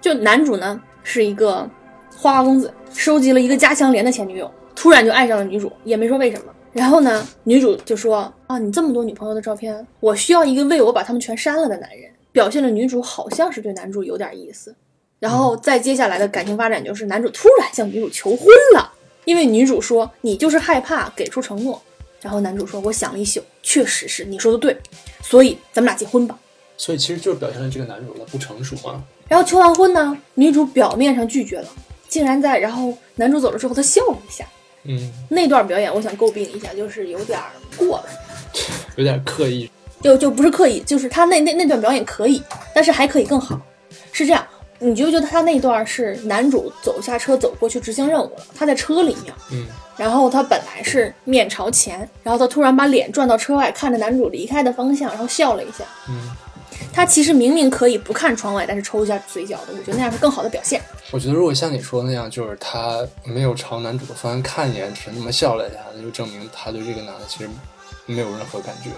[0.00, 1.68] 就男主呢是一个
[2.16, 6.54] 花花公子，收集了一个加强连的前女友，突然就爱上了女主，也没说为什么。
[6.72, 12.10] 然后呢，女主就说啊，你这么多女朋友的照片，我需要一个为我把他们全删了的男人。
[12.32, 14.72] 表现了女主好像是对男主有点意思。
[15.18, 18.92] 然后再接下来的感情发展就是男主突然向女主求婚了，
[19.24, 21.82] 因为女主说你就是害怕给出承诺。
[22.22, 24.76] 然后男主说我想了一宿，确实是你说的对，
[25.22, 26.38] 所以咱们俩结婚吧。
[26.76, 29.02] 所以其实就是表现了这个男主的不成熟嘛。
[29.26, 31.68] 然后求完婚呢，女主表面上拒绝了，
[32.08, 34.46] 竟然在然后男主走了之后，她笑了一下。
[34.84, 37.38] 嗯，那段表演我想诟病一下，就是有点
[37.76, 38.04] 过了，
[38.96, 39.70] 有点刻意。
[40.02, 42.42] 就就不是刻意，就是他那那那段表演可以，
[42.74, 43.60] 但是还可以更好。
[44.12, 44.42] 是这样，
[44.78, 48.42] 你觉不觉得他那段是男主走下车走过去执行任务了？
[48.56, 49.66] 他在车里面，嗯，
[49.98, 55.84] 然后他本来是面朝前，然后他突然把脸转到车外，看着男主离开的方向，然后笑了一下。
[56.08, 56.30] 嗯，
[56.92, 60.80] 他其实明明可以不看窗外，但是抽一下嘴角的，我觉得那样是更好的表现。
[61.10, 67.48] 我觉得如果像你说的那样，就是他没有朝男主的方向看一眼，只是那么笑了一下，那就证明他对这个男的其实
[68.06, 68.90] 没有任何感觉。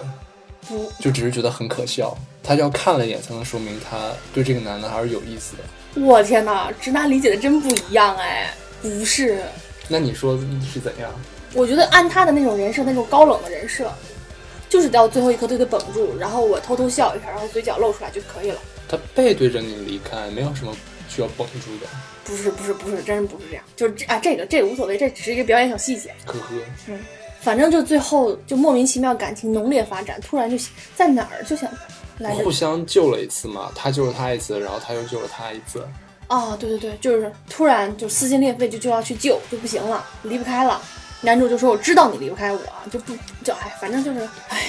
[0.67, 2.17] 不，就只是觉得很可笑。
[2.41, 6.01] 他要看了一眼，才能说明他对这个男的还是有意思的。
[6.01, 8.53] 我天哪，直男理解的真不一样哎！
[8.81, 9.41] 不是，
[9.87, 10.37] 那你说
[10.73, 11.11] 是怎样？
[11.53, 13.91] 我觉得按他的那种人设，那种高冷的人设，
[14.73, 18.57] 就是到最后一刻都得绷住，然后我偷偷笑一下，然后嘴角露出来就可以了。
[18.89, 20.75] 他背对着你离开，没有什么
[21.07, 21.85] 需要绷住的。
[22.25, 23.63] 不是，不是，不是，真不是这样。
[23.75, 26.09] 就是这啊，这个这个无所谓，这只是一个表演小细节。
[26.25, 26.55] 呵呵，
[26.87, 26.99] 嗯。
[27.39, 30.57] 反正就最后就莫名其妙感情浓烈发展，突然就
[30.95, 31.69] 在哪儿就想
[32.17, 35.87] 来互相救了一次嘛，他救了他一次，然后他又救了他一次。
[36.29, 40.81] 哦，对对对，就是突然就撕心裂肺就就要去救就不行了，离不开了。
[41.23, 42.59] 男主就说：“我知道你离不开我，
[42.91, 44.67] 就不就哎，反正就是哎。”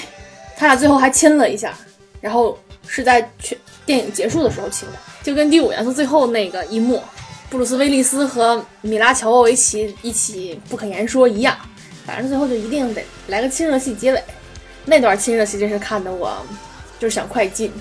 [0.56, 1.74] 他俩最后还亲了一下，
[2.20, 7.02] 然后是在全电影结束的时候亲的，就跟《第五元素》最后那个一幕，
[7.50, 11.56] 布鲁斯威利斯和米拉乔沃维奇一起不可言说一样。
[12.06, 14.22] 反正最后就一定得来个亲热戏结尾，
[14.84, 16.32] 那段亲热戏真是看得我
[17.00, 17.72] 就是想快进。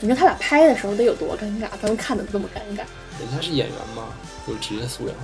[0.00, 2.82] 你说他俩拍的时候得有多尴尬，咱们看的这么尴尬。
[3.20, 4.04] 人家是演员嘛，
[4.46, 5.14] 有职业素养。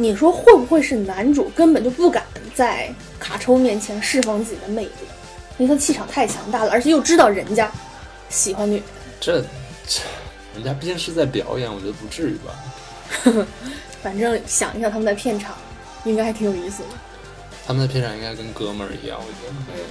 [0.00, 4.90] 你说会不会是男主根本就不敢在卡抽面前释放自己的魅力，
[5.58, 7.70] 因为他气场太强大了，而且又知道人家
[8.30, 8.84] 喜欢女的。
[9.20, 9.42] 这
[9.86, 10.00] 这，
[10.54, 13.46] 人家毕竟是在表演，我觉得不至于吧。
[14.02, 15.54] 反正想一想，他们在片场
[16.04, 16.88] 应该还挺有意思的。
[17.66, 19.54] 他们在片场应该跟哥们儿一样，我觉得。
[19.68, 19.84] 嗯，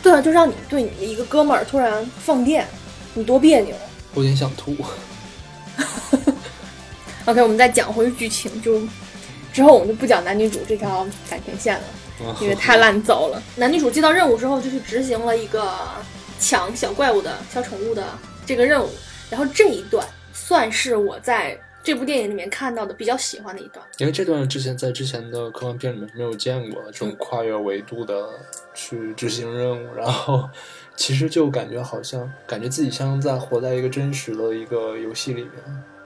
[0.00, 2.68] 对啊，就让你对你的一个哥们儿突然放电，
[3.14, 3.74] 你多别扭。
[4.14, 4.76] 我有点想吐。
[7.26, 8.80] OK，我们再讲回剧情，就
[9.52, 13.42] 之后我们就不讲男女主这条感情线了，因为太烂糟了。
[13.56, 15.72] 男女主接到任务之后，就去执行了一个
[16.38, 18.04] 抢小怪物的小宠物的
[18.46, 18.90] 这个任务，
[19.28, 21.58] 然后这一段算是我在。
[21.82, 28.28] 这部电影里面看到的比较喜欢的一段，因为这段之前在之前的科幻片里面是没有见过这种跨越维度的
[28.74, 30.46] 去执行任务，然后
[30.94, 35.52] 其实就感觉好像感觉自己像在活在一个真实的一个游戏里面，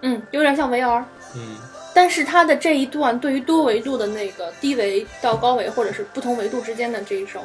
[0.02, 1.02] 嗯，有点像 VR，
[1.35, 1.57] 嗯，
[1.94, 7.42] 但是它的这一段对于多维度的那个低维到高维或者是不同维度之间的这一种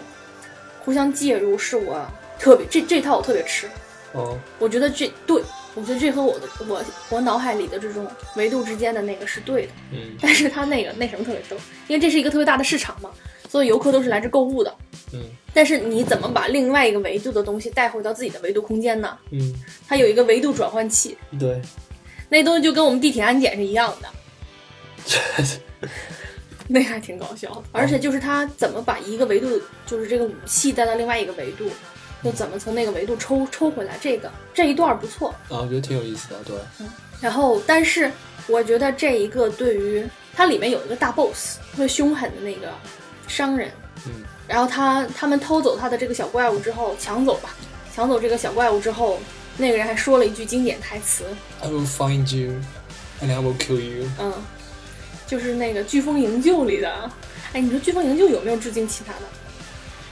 [0.83, 2.05] 互相介入，是我
[2.37, 3.69] 特别这这套我特别吃，
[4.13, 5.41] 哦，我觉得这对。
[5.75, 11.55] 我觉得这和我的我我脑海里的这种维度之间的那个是对的，嗯，但是它那个那什么特别逗，
[11.87, 13.11] 因为这是一个特别大的市场嘛，
[13.47, 14.75] 所有游客都是来这购物的，
[15.13, 15.21] 嗯，
[15.53, 19.15] 但是你怎么把另外一个维度的东西带回到自己的维度空间呢？
[19.31, 19.53] 嗯，
[19.87, 21.61] 它有一个维度转换器，对，
[22.29, 24.09] 那东西就跟我们地铁安检是一样的，
[26.67, 31.69] 那还挺搞笑的，而且就是他怎么把一个维度，就是这个武器带到另外一个维度。
[32.23, 33.97] 又怎么从那个维度抽抽回来？
[34.01, 36.53] 这个这一段不错啊，我觉得挺有意思的，对。
[36.81, 36.89] 嗯，
[37.21, 38.11] 然后但是
[38.47, 42.73] 我觉得这一个对于它里面有一个大 boss，特别凶狠的那个
[43.29, 43.71] 商人，
[44.05, 44.11] 嗯，
[44.49, 47.55] 然后他他们偷走他的这个小怪物之后，抢走吧，
[47.95, 49.17] 抢走这个小怪物之后，
[49.55, 51.23] 那个人还说了一句经典台词
[51.61, 52.51] ：“I will find you
[53.21, 54.33] and I will kill you。”嗯，
[55.29, 57.11] 就是那个《飓风营救》里的。
[57.53, 59.19] 哎，你说《飓风营救》有没有致敬其他的？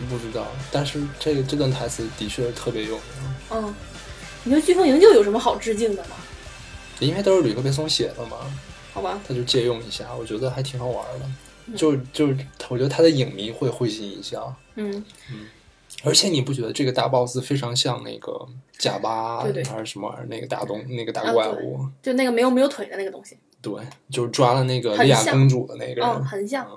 [0.07, 3.03] 不知道，但是这个这段台词的确特别有名。
[3.49, 3.73] 嗯，
[4.43, 6.09] 你说《飓风营救》有什么好致敬的吗？
[6.99, 8.37] 因为都是吕克贝松写的嘛。
[8.93, 9.19] 好吧。
[9.27, 11.75] 他就借用一下，我觉得还挺好玩的。
[11.75, 12.27] 就就
[12.69, 14.55] 我觉得他的影迷会会心一笑。
[14.75, 15.47] 嗯嗯。
[16.03, 21.87] 而且你不觉得这个大 boss 非常像那个贾巴还是什么玩意儿那个大东那个大怪物？
[22.03, 23.35] 就那个没有没有腿的那个东西。
[23.61, 26.05] 对，就是抓了那个莉亚公主的那个人。
[26.05, 26.67] 嗯，很像。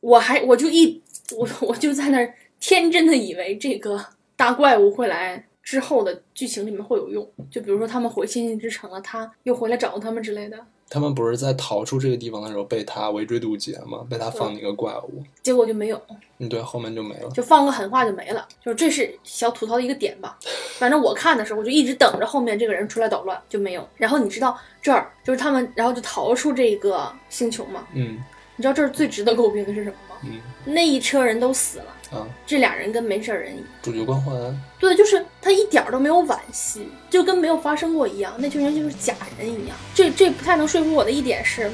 [0.00, 1.02] 我还我就一
[1.36, 4.04] 我我就在那儿天真的以为这个
[4.36, 10.58] 大怪物会来之后的剧情里面会有用，就比如说他们回星星之城了，他又回来找他们之类的。
[10.90, 14.06] 他们不是在逃出这个地方的时候被他围追堵截吗？
[14.08, 16.00] 被他放那个怪物，结果就没有，
[16.38, 17.30] 嗯，对，后面就没了。
[17.30, 20.38] 就放个狠话就没了，就是这是小吐槽的一个点吧。
[20.78, 23.86] 反正我看的时候，我就一直等着后面这个人出来捣乱，就没有。
[23.96, 27.86] 然后你知道这儿就是他们，然后就逃出这个星球嘛。
[27.94, 28.18] 嗯
[28.56, 30.16] 你知道这儿最值得诟病的是什么吗？
[30.24, 33.66] 嗯那一车人都死了，啊，这俩人跟没事儿人一样。
[33.82, 34.34] 主角光环，
[34.78, 38.34] 对，就是他一点儿都没有惋惜，就跟没有发生过一样。
[38.38, 39.76] 那群人就是假人一样。
[39.94, 41.70] 这这不太能说服我的一点是，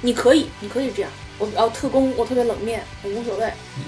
[0.00, 1.10] 你可以，你可以这样。
[1.38, 3.46] 我要特工，我特别冷面，我无所谓。
[3.76, 3.84] 嗯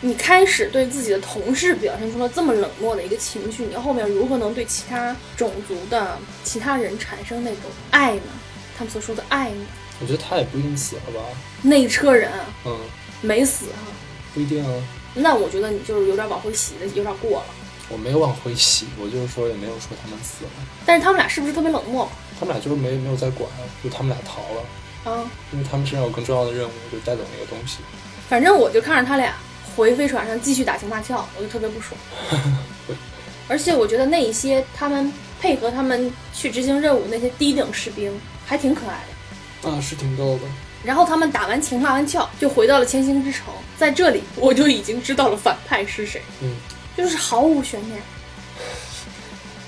[0.00, 8.22] 你开始对自己的同事表现出了这么冷漠的一个情绪，你后面如何能对其他种族的其他人产生那种爱呢？
[8.76, 9.66] 他们所说的爱呢？
[10.00, 11.20] 我觉得他也不一定死了吧？
[11.62, 12.78] 那一车人啊嗯，
[13.22, 13.90] 没死啊，
[14.32, 14.82] 不一定啊。
[15.14, 17.46] 那我觉得你就是有点往回洗的，有点过了。
[17.90, 20.50] 我没有往回洗，我就是说也没有说他们死了，
[20.84, 22.06] 但是他们俩是不是特别冷漠
[22.38, 23.50] 他们俩就是没没有在管，
[23.82, 25.24] 就他们俩逃了，啊？
[25.52, 27.78] 因为他们身上有更重要的任务，就带走那个东西。
[28.28, 29.34] 反正我就看着他俩
[29.74, 31.98] 回飞船上继续打情骂俏，我就特别不爽。
[33.48, 38.12] 而且我觉得那一些他们配合他们去执行任务那些低等士兵
[38.44, 39.02] 还挺可爱
[39.62, 39.70] 的。
[39.70, 40.40] 啊，是挺逗的。
[40.84, 43.52] 然后他们打完情骂完俏，就回到了千星之城。
[43.76, 46.50] 在这里，我就已经知道了反派是谁，嗯，
[46.96, 48.00] 就是毫无悬念。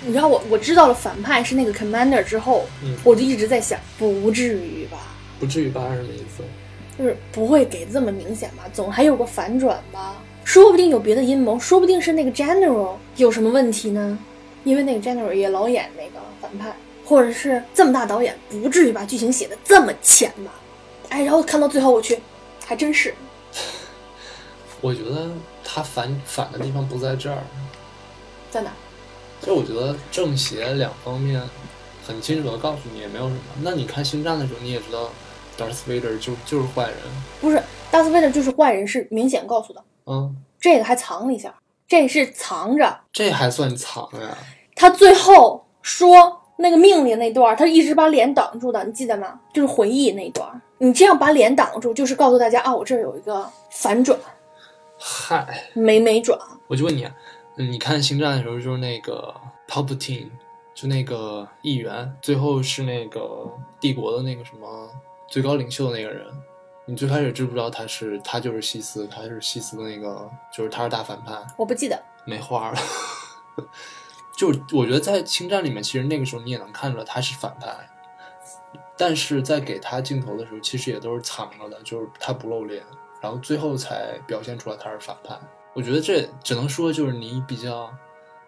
[0.03, 4.99] 你知道我我知道了反派是那个 commander 之后，嗯我就一直在想，不至于吧？
[5.39, 5.89] 不至于吧？
[5.91, 6.43] 是什么意思？
[6.99, 8.65] 就是不会给这么明显吧？
[8.73, 10.17] 总还有个反转吧？
[10.45, 14.19] 说不定有别的阴谋，说不定是那个 general 有什么问题呢？
[14.65, 20.53] 因为那个 general 也老演那个反派，或者是这么大导演，不至于把剧情写的这么浅吧？
[21.11, 22.19] 哎，然后看到最后，我去，
[22.67, 23.15] 还真是。
[24.81, 25.29] 我觉得
[25.63, 27.43] 他反反的地方不在这儿，
[28.51, 28.71] 在哪？
[29.43, 31.43] 就我觉得正邪两方面
[32.07, 33.41] 很清楚的告诉你，也没有什么。
[33.63, 35.11] 那你看星战的时候，你也知道
[35.59, 36.97] ，Darth Vader 就就是坏人，
[37.41, 39.85] 不是，Darth Vader 就是坏人，是明显告诉的。
[40.07, 41.55] 嗯，这个还藏了一下，
[41.87, 43.01] 这是藏着。
[43.13, 44.37] 这还算藏呀？
[44.75, 49.41] 他最后说那个命令那段，他一直把脸挡住的，你记得吗？
[49.53, 54.19] 就是回忆那段，你这样把脸挡住，就是告诉大家啊，我这儿有一个反转，
[54.99, 56.39] 嗨，没没转。
[56.67, 57.15] 我就问你，啊，
[57.57, 59.35] 你看星战的时候，就是那个
[59.69, 60.31] Palpatine，
[60.75, 63.47] 就那个议员，最后是那个
[63.79, 64.91] 帝国的那个什么
[65.29, 66.27] 最高领袖的那个人。
[66.87, 71.35] 你最开始知不知道他是他就是西斯，他是西斯的那个，就是他是大反派。
[71.59, 72.79] 我不记得，没话了。
[74.35, 77.69] 就我觉得在星战里面，其实那个时候你也能看出来他是反派，
[79.01, 82.85] 但是在给他镜头的时候，其实也都是藏着的，就是他不露脸，
[83.19, 85.35] 然后最后才表现出来他是反派。
[85.73, 87.91] 我觉得这只能说就是你比较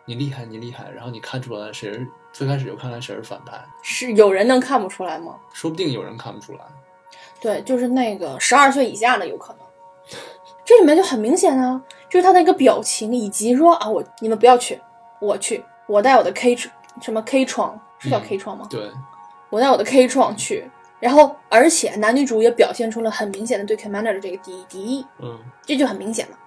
[0.04, 5.36] 你厉害，你厉害，然后你看出来谁是最开始就看来谁是反派，是有人能看不出来吗？
[5.54, 6.60] 说不定有人看不出来。
[7.40, 9.60] 对，就是那个十二岁以下的有可能。
[10.66, 14.78] 这里面就很明显啊，就是他那个表情，以及说啊，我你们不要去，
[15.18, 16.54] 我去，我带我的 K
[17.00, 18.66] 什么 K 窗是叫嗯 K 窗吗？
[18.70, 18.90] 对，
[19.52, 20.64] 我带我的 K 创去，
[20.98, 26.38] 然后而且男女主也表现出了很明显的对 Commander 的这个敌敌意，嗯这就很明显了。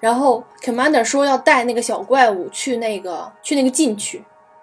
[0.00, 4.20] 然后 Commander 说要带那个小怪物去那个去那个禁区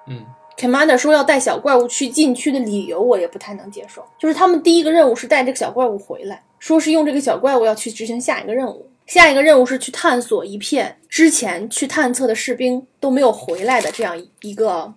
[0.08, 0.26] 嗯
[0.58, 14.94] ，Commander 说要带小怪物去禁区的理由我也不太能接受，就是他们第一个任务是带这个小怪物回来，说是用这个小怪物要去执行下一个任务，下一个任务是去探索一片之前去探测的士兵都没有回来的这样一个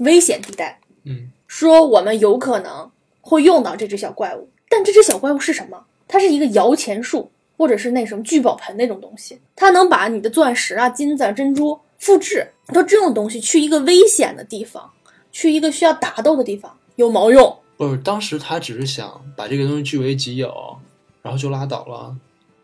[0.00, 0.80] 危险地带。
[1.04, 2.88] 嗯说我们有可能
[3.20, 5.84] 会用到这只小怪物，但这只小怪物是什么？
[6.06, 7.28] 它是一个摇钱树，
[7.58, 12.46] 或者是那什么聚宝盆那种东西，它能把你的钻石啊、金子啊、珍珠复制。
[12.72, 14.88] 说这种东西，去一个危险的地方，
[15.32, 17.58] 去一个需要打斗的地方，有毛用？
[17.76, 20.76] 不是，当时他只是想把这个东西据为己有，
[21.20, 22.14] 然后就拉倒了。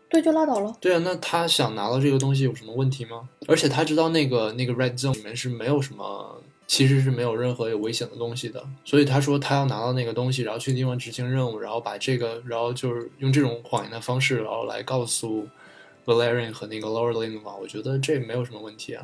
[0.09, 0.73] 对，就拉倒了。
[0.79, 3.27] 对啊，那他想拿到这个东西有什么问题吗？
[3.49, 15.47] 而且他知道那个那个 red zone 里面是没有什么，其实是没有任何有危险的东西的，所以他说他要拿到那个东西，然后去地方执行任务，然后把这个，然后就是用这种谎言的方式，然后来告诉
[16.05, 19.03] Valerian 和那个 Laura Linva，我觉得这没有什么问题啊。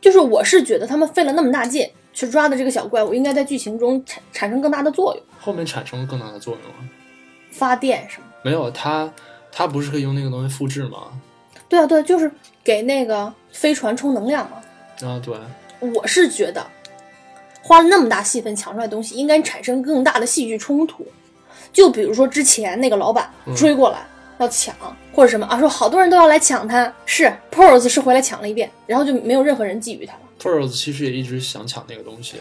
[0.00, 6.78] 就是我是觉得他们费了那么大劲去抓的这个小怪物，应该在剧情中产产生更大的作用，后面产生了更大的作用啊？
[7.50, 8.26] 发电什么。
[8.42, 9.12] 没有，他
[9.50, 11.20] 他不是可以用那个东西复制吗？
[11.68, 12.30] 对啊，对啊，就是
[12.62, 14.58] 给那个飞船充能量嘛。
[15.08, 15.36] 啊，对，
[15.80, 16.64] 我是觉得，
[17.66, 21.04] 花了那么大戏份抢出来的东西，应该产生更大的戏剧冲突。
[21.72, 24.06] 就比如说之前那个老板追过来，
[24.38, 24.72] 要抢
[25.12, 30.20] 或者什么啊，说好多人都要来抢他，是 Pearls 是回来抢了一遍，然后就没有任何人觊觎他了。
[30.40, 32.36] Pearls 其实也一直想抢那个东西。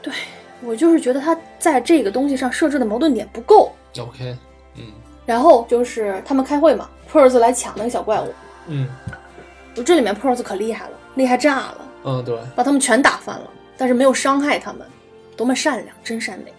[0.00, 0.14] 对
[0.62, 3.72] 我就是觉得他在这个东西上设置的矛盾点不够。
[3.98, 4.36] OK，
[4.76, 4.84] 嗯
[5.26, 8.32] 然后就是他们开会嘛，Pearls 来抢那个小怪物，
[8.68, 8.88] 嗯
[9.74, 14.86] 就这里面 Pearls 可厉害了，厉害炸了，嗯，对，把他们全打翻了，但是没有伤害他们，
[15.36, 16.52] 多么善良，真善美。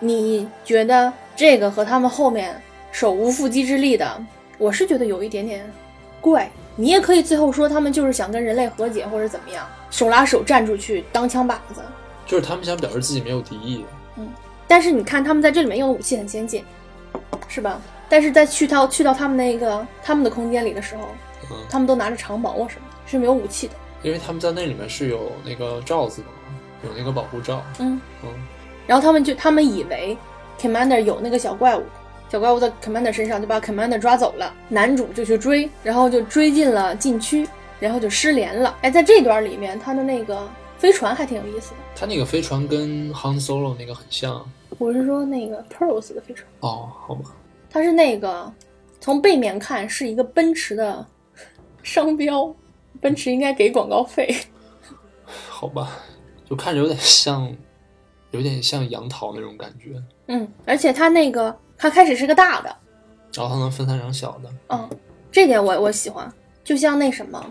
[0.00, 4.24] 你觉得这个和他们后面手无缚鸡之力的，
[4.58, 5.70] 我是觉得有一点点
[6.20, 6.50] 怪。
[6.74, 11.82] 你也可以最后说他们就是想跟人类和解或者怎么样，手拉手站出去当枪靶子。
[12.26, 13.84] 就是他们想表示自己没有敌意。
[14.16, 14.28] 嗯
[14.66, 16.64] 但是你看他们在这里面用的武器很先进，
[17.46, 17.78] 是吧？
[18.08, 21.08] 但是在去到去到他们那个他们的空间里的时候，
[21.50, 23.74] 嗯，他们都拿着长矛啊什么的，是没有武器的。
[24.02, 26.34] 因为他们在那里面是有那个罩子的嘛，
[26.84, 27.62] 有那个保护罩。
[27.78, 28.28] 嗯，嗯
[28.86, 30.16] 然后他们就他们以为
[30.60, 31.82] Commander 有那个小怪物，
[32.28, 34.52] 小怪物在 Commander 身上，就把 Commander 抓走了。
[34.68, 37.46] 男主就去追，然后就追进了禁区，
[37.78, 38.76] 然后就失联了。
[38.82, 40.48] 哎，在这段里面，他的那个
[40.78, 41.76] 飞船还挺有意思的。
[41.94, 44.44] 他那个飞船跟 Han Solo 那个很像。
[44.78, 47.30] 我是说那个 Pearls 的飞船，哦，好吧，
[47.70, 48.52] 它是那个
[49.00, 51.06] 从背面看是一个奔驰的
[51.84, 52.52] 商标，
[53.02, 54.34] 奔驰应该给广告费。
[55.50, 55.98] 好吧，
[56.48, 57.54] 就看着有点像，
[58.30, 60.02] 有点像杨桃那种感觉。
[60.28, 62.74] 嗯，而且它那个它开始是个大的，
[63.34, 64.50] 然后它能分散成小的。
[64.68, 64.88] 嗯，
[65.30, 66.32] 这点我我喜欢，
[66.64, 67.44] 就像那什么，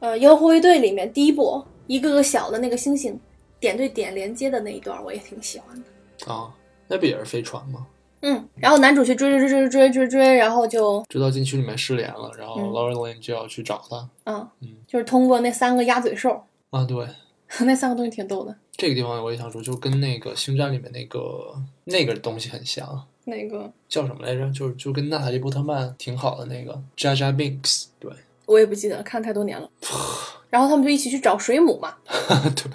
[0.00, 3.18] 呃，《银河护卫队》里面第一部一个个小的那个星星
[3.58, 6.32] 点对点连接的那一段，我也挺喜欢的。
[6.32, 6.54] 啊，
[6.86, 7.86] 那不也是飞船吗？
[8.20, 12.68] 嗯，然后男主去追追追追追追追，然后就追到禁区里面失联了，然后嗯。
[12.70, 14.32] Laura Lane 就要去找他。
[14.32, 14.68] 啊，嗯。
[14.86, 17.06] 就是通过那三个鸭嘴兽，啊，对，
[17.64, 18.54] 那三个东西挺逗的。
[18.72, 21.54] 这个地方我也想说，就跟那个星战里面那个
[21.84, 23.70] 那个东西很像，那个。
[23.88, 24.50] 叫什么来着？
[24.52, 26.80] 就是就跟娜塔莉波特曼挺好的那个。
[26.96, 28.10] Jar Binks，对。
[28.46, 29.68] 我也不记得，看太多年了。
[30.50, 31.94] 然后他们就一起去找水母嘛，
[32.56, 32.70] 对，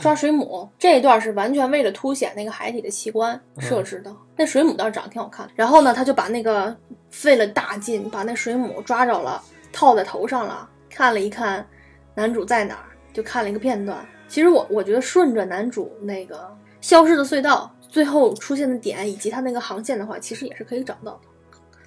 [0.00, 4.14] 抓水母这一段是完全为了凸显那个海底的奇观设置的。
[4.36, 5.48] 那水母倒是长得挺好看。
[5.54, 6.74] 然后呢，他就把那个
[7.10, 9.42] 费了大劲把那水母抓着了，
[9.72, 11.66] 套在头上了，看了一看
[12.14, 14.04] 男主在哪儿，就看了一个片段。
[14.26, 16.50] 其实我我觉得顺着男主那个
[16.80, 21.20] 消失的隧道最后出现的点以及他那个航线的话，其实也是可以找到的。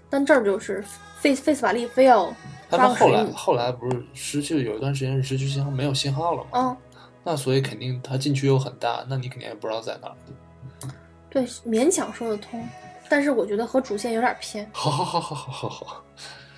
[0.08, 0.84] 但这儿就是
[1.20, 2.32] 费费斯法利非要
[2.78, 6.50] 他们后来后来不是失去有一段时间是失去信号，没有信号了吗？
[6.54, 6.78] 嗯，
[7.24, 10.16] 那所以肯定它禁区又很大，那你肯定也不知道在哪儿。
[11.30, 12.66] 对，勉强说得通，
[13.10, 16.04] 但是我觉得和主线有点偏，好好好好好好好，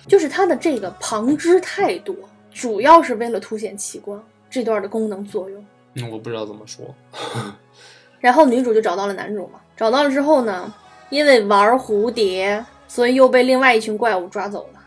[0.06, 2.14] 就是它的这个旁支太多，
[2.52, 5.64] 主要是为了凸显奇观这段的功能作用。
[5.94, 6.94] 嗯，我不知道怎么说。
[8.20, 10.72] 然后女主就找到了男主嘛，找到了之后呢，
[11.10, 14.77] 因为玩蝴蝶，所以又被另外一群怪物抓走了。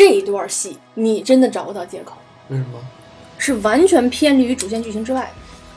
[0.00, 2.14] 嗯，这一段戏你真的找不到借口，
[2.48, 2.78] 为什么？
[3.36, 5.30] 是完全偏离于主线剧情之外。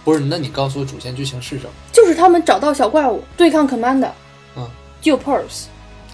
[0.06, 1.72] 不是，那你告诉我主线剧情是什么？
[1.92, 4.12] 就是他们找到小怪物对抗 Commander，
[4.56, 4.70] 嗯
[5.02, 5.66] 救 Purse，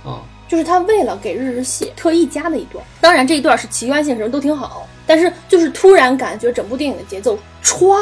[0.04, 2.84] 啊、就是他为了给日日戏特意加的一段。
[3.00, 7.96] 当然这一段是奇观性什么都挺好，但是就是突然感觉整部电影的节奏歘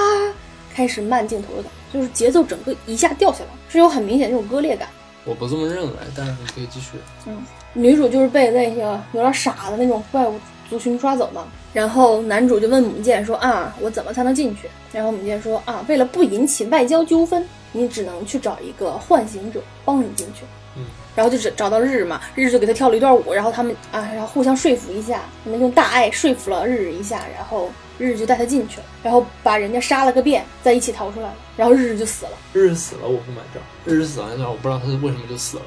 [0.74, 4.88] 开始慢镜头的感觉，就是节奏整个一下掉下来，是有很明显这种割裂感。
[5.26, 6.91] 我不这么认为，但是你可以继续。
[7.26, 7.38] 嗯，
[7.74, 10.39] 女主就是被那个有点傻的那种怪物
[10.70, 14.68] 族群抓走嘛，然后男主就问母舰说啊，我怎么才能进去？
[14.91, 20.43] 然后母舰说啊，为了不引起外交纠纷，你只能去找一个唤醒者帮你进去。
[20.76, 20.84] 嗯，
[21.15, 32.32] 然后就找找到日日嘛，日日就给他跳了一段舞，然后他们啊，然后互相说服一下，他们用大爱说服了日日一下，然后日日就带他进去了，然后把人家杀了个遍，再一起逃出来了，然后日日就死了。
[32.53, 33.63] 日日死了，我不买账。
[33.86, 35.63] 日日死了那段，我不知道他为什么就死了。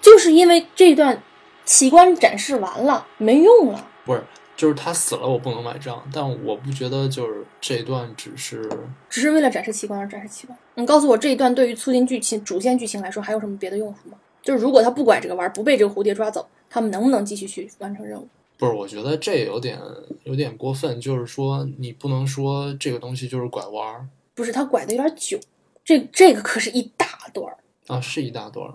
[0.00, 1.20] 就是因为这段
[1.68, 3.86] 奇观展示完了，没用了。
[4.06, 4.24] 不是，
[4.56, 6.02] 就是他死了，我不能买账。
[6.10, 8.66] 但我不觉得就是这一段只是
[9.10, 10.58] 只是为了展示器官而展示器官。
[10.76, 14.16] 你告诉我这一段对于促进剧情、主线剧情来说还有什么别的用处吗？
[14.40, 18.26] 就是如果他不拐这个弯儿，不被这个蝴蝶抓走，他们能不能继续去完成任务？
[18.56, 18.72] 不是？
[18.72, 19.78] 我觉得这有点
[20.24, 20.98] 有点过分。
[20.98, 25.38] 就是说，你不能说这个东西就是拐弯儿不是他拐的有点久，
[25.84, 27.58] 这这个可是一大段儿，
[27.88, 28.72] 啊，是一大段儿。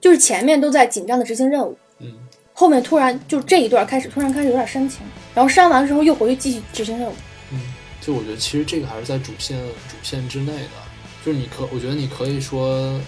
[0.00, 2.12] 就是前面都在紧张的执行任务，嗯，
[2.52, 5.00] 后面突然就这一段开始突然开始有点煽情，
[5.34, 7.14] 然后煽完之后又回去继续执行任务。
[7.52, 7.60] 嗯，
[8.00, 10.68] 就我觉得其实这个还是在主线主线之内的，
[11.24, 13.00] 就是你可我觉得你可以说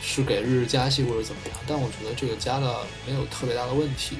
[0.00, 2.74] 是给日日加戏或者怎么样，但我觉得这个加的
[3.06, 4.16] 没有特别大的问题。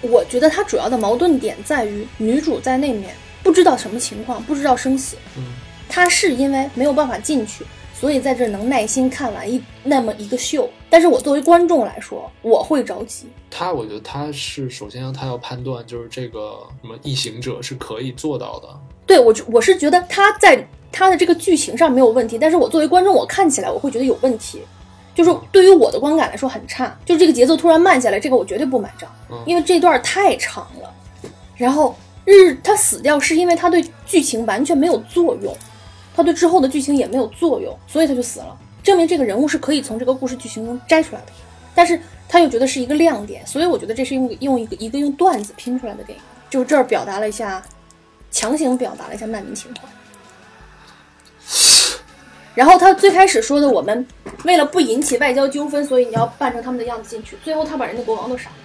[0.00, 5.44] 我觉得它主要的矛盾点在于女主在那面不知道什么情况，不知道生死，嗯
[5.88, 7.64] 她是因为没有办法进去，
[8.02, 10.68] 所以在这儿能耐心看完一那么一个秀。
[10.90, 13.28] 但是我作为观众来说，我会着急。
[13.48, 18.68] 他，我觉得他是首先他要判断，就是这个什么异行者是可以做到的。
[19.06, 24.60] 对我，我是觉得他在他的这个剧情上没有问题，但是我作为观众，我看起来我会觉得有问题，
[25.14, 29.08] 就是对于我的观感来说很差，就是这个节奏突然慢下来，这个我绝对不买账，
[29.46, 30.92] 因为这段太长了。
[31.56, 31.94] 然后
[32.24, 35.56] 日他死掉是因为他对剧情完全没有作用，
[36.14, 38.58] 他对之后的剧情也没有作用，所以他就死了。
[38.82, 41.32] 证明这个人物是可以从这个故事剧情中摘出来的，
[41.74, 47.62] 但是他又觉得是一个亮点，所以我觉得这是用用一个一个用段子拼出来的电影，就这儿表达了一下，
[48.30, 49.88] 强行表达了一下难民情怀。
[52.54, 54.06] 然后他最开始说的，我们
[54.44, 57.36] 为了不引起外交纠纷，所以你要扮成他们的样子进去。
[57.42, 58.56] 最后他把人家国王都杀了，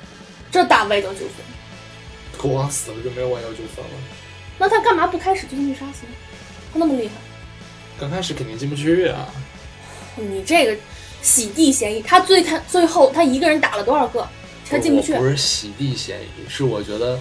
[0.51, 1.29] 这大外交纠纷。
[2.37, 3.91] 国王死了就没有外交纠纷了。
[4.57, 6.11] 那他干嘛不开始就进去杀死呢？
[6.73, 7.13] 他那么厉害，
[7.99, 9.27] 刚开始肯定进不去啊。
[10.15, 10.75] 你这个
[11.21, 14.27] 洗地嫌疑，他最他最后他一个人打了多少个，
[14.69, 15.13] 他进不去。
[15.15, 17.19] 不是洗地嫌疑，是我觉得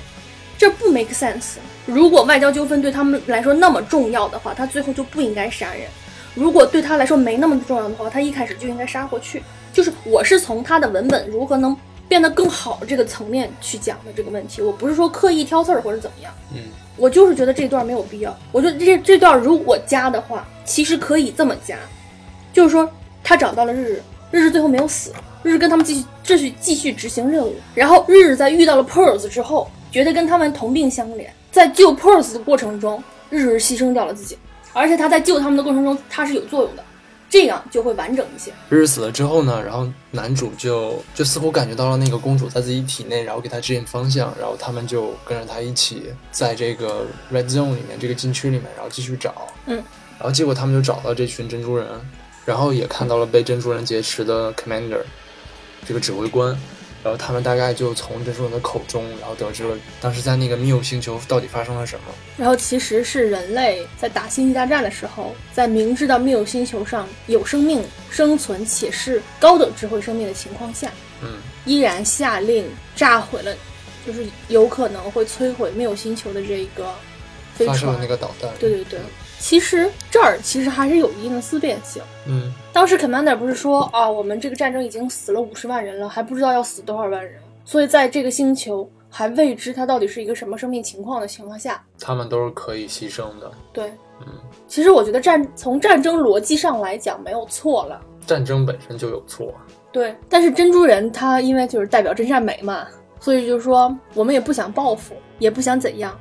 [0.57, 1.57] 这不 make sense。
[1.87, 5.87] 如果外交纠纷对他们来说那么重要的话，他最后就不应该杀人；
[6.35, 9.43] 如果对他来说没那么重要的话，他一开始就应该杀过去。
[9.73, 11.77] 就是我是从他的文本如何能
[12.09, 16.33] 变得更好这个层面去讲的这个问题，我不是说刻意挑刺儿或者怎么样。
[16.55, 16.63] 嗯，
[16.97, 18.37] 我就是觉得这段没有必要。
[18.53, 21.77] 我觉得这这段如果加的话，其实可以这么加。
[22.53, 22.91] 就是说，
[23.23, 27.55] 他找到了日日，日日最后没有死，日日跟他们继续继续继续执行任务。
[27.75, 34.39] 然后日日在遇到了 Pearls 之后，觉得跟他们同病相怜，在救 Pearls 的过程中，日日牺牲掉了自己，
[34.73, 36.83] 而且他在救他们的过程中，他是有作用的，
[37.29, 38.53] 这样就会完整一些。
[38.69, 49.49] 日日死了之后呢，然后男主就就似乎感觉到了那个公主在自己体内，然后给他指引方向，然后他们就跟着他一起在这个 Red Zone 里面这个禁区里面，然后继续找。
[49.67, 49.77] 嗯，
[50.19, 51.87] 然后结果他们就找到这群珍珠人。
[52.45, 55.01] 然后也看到了被珍珠人劫持的 commander，
[55.85, 56.57] 这个指挥官，
[57.07, 62.07] 然后他们大概就从珍珠人的口中，然后得知了当时在那个缪星球到底发生了什么。
[62.37, 67.81] 然后其实是人类在打星际大战的时候，在明知道缪星球上有生命
[68.11, 70.91] 生存且是高等智慧生命的情况下，
[71.23, 73.55] 嗯，依然下令炸毁了，
[74.05, 76.93] 就是有可能会摧毁缪星球的这个
[77.55, 78.51] 飞船，发射的那个导弹。
[78.59, 78.99] 对对对。
[79.39, 82.03] 其实这儿其实还是有一定的思辨性。
[82.27, 93.51] 嗯，当时 Commander 不是说啊，我们这个战争已经死了五十万人了，还不知道要死多少万人，所以在这个星球还未知它到底是一个什么生命情况的情况下，他们都是可以牺牲的。
[93.73, 94.27] 对，嗯，
[94.67, 99.55] 其实我觉得战从战争逻辑上来讲没有错了，战争本身就有错。
[99.93, 102.87] 对，但是珍珠人他因为就是代表真善美嘛，
[103.21, 106.19] 所以就是说我们也不想报复，也不想怎样，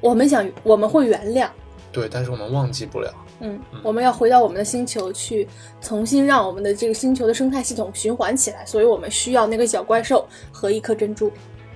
[0.00, 1.48] 我们想我们会原谅。
[1.92, 3.12] 对，但是我们忘记不了。
[3.40, 5.46] 嗯，我们要回到我们的星球去，
[5.80, 8.64] 重新让我们的这个星球的生态系统循环起来。
[8.64, 11.30] 所以我们需要那个小怪兽和一颗珍珠。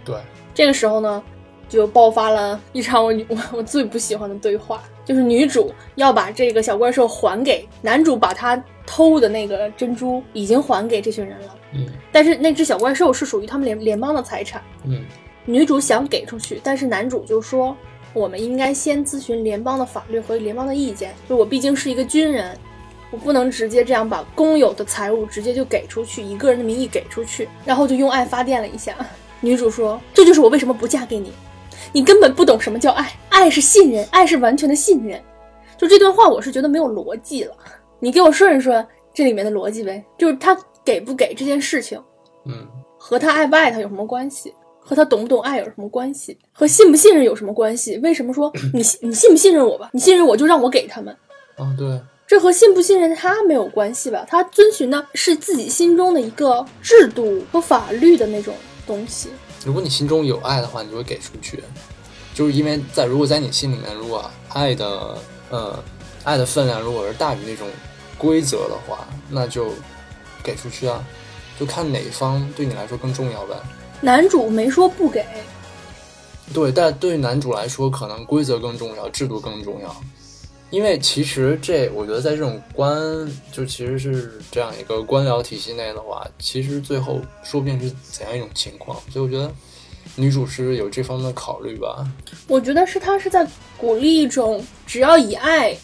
[0.04, 0.16] 对，
[0.54, 1.22] 这个时候呢，
[1.68, 11.54] 就爆发了一场我我我最不喜欢的对话，就是女主要把这个小怪兽还给男主，把他偷的那个珍珠已经还给这群人了。
[11.74, 14.62] 嗯，但是那只小怪兽是属于他们联联邦的财产。
[14.84, 15.04] 嗯，
[15.44, 17.76] 女主想给出去，但是男主就说。
[18.16, 21.14] 我们应该先咨询联邦的法律和联邦的意见。
[21.28, 22.58] 就我毕竟是一个军人，
[23.10, 28.96] 我不能直接这样把公有的财物直接就给出去，以个人的名义给出去，然后就用爱发电了一下。
[29.42, 31.30] 女主说：“这就是我为什么不嫁给你，
[31.92, 35.22] 你根本不懂什么叫爱，爱是信任，爱是完全的信任。”
[35.76, 37.54] 就这段话，我是觉得没有逻辑了。
[38.00, 42.02] 你给我顺一顺这里面的逻辑呗，就是他给不给这件事情，
[42.46, 44.54] 嗯，和他爱不爱他有什么关系？
[44.88, 46.38] 和他懂不懂爱有什么关系？
[46.52, 47.98] 和信不信任有什么关系？
[47.98, 49.90] 为什么说 你你信不信任我吧？
[49.92, 51.14] 你信任我就让我给他们。
[51.56, 54.24] 啊，对，这和信不信任他没有关系吧？
[54.28, 58.54] 他遵循的是自己心中的一个制度和法律的那种
[58.86, 59.30] 东西。
[59.64, 61.60] 如果你心中有爱的话，你就会给出去。
[62.32, 65.18] 就是因为在如果在你心里面，如果爱的
[65.50, 65.82] 呃
[66.22, 67.66] 爱的分量如果是大于那种
[68.18, 69.72] 规则的话，那就
[70.44, 71.02] 给出去啊，
[71.58, 73.56] 就看哪方对你来说更重要呗。
[74.00, 75.24] 男主没说不给，
[76.52, 79.94] 对，但对于男主来说，可能规则更重要，制度更重要。
[80.70, 82.92] 因为其实这，我觉得在这种官，
[83.52, 89.00] 就其实是这样一个官僚体系内的话，其实最后说不定是怎样一种情况。
[89.10, 89.48] 所以我觉得
[90.16, 92.04] 女主是有这方面的考虑吧。
[92.48, 93.46] 我觉得是她是在
[93.78, 95.76] 鼓励一种，只要以爱，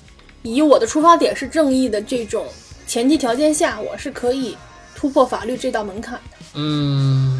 [0.43, 2.45] 以我的出发点是正义的这种
[2.87, 4.57] 前提条件下，我是可以
[4.97, 6.37] 突破法律这道门槛的。
[6.55, 7.32] 嗯。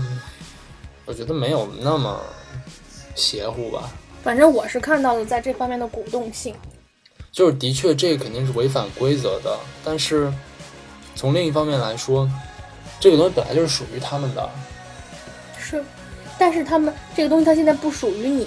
[1.05, 2.21] 我觉得没有那么
[3.15, 3.91] 邪乎吧。
[4.23, 6.55] 反正我是看到了在这方面的鼓动性。
[7.31, 10.33] 就是的确这个肯定是违反规则的，但是
[11.15, 12.29] 从另一方面来说，
[13.01, 14.51] 这个东西本来就是属于他们的。
[15.59, 15.83] 是，
[16.39, 18.47] 但是他们这个东西它现在不属于你，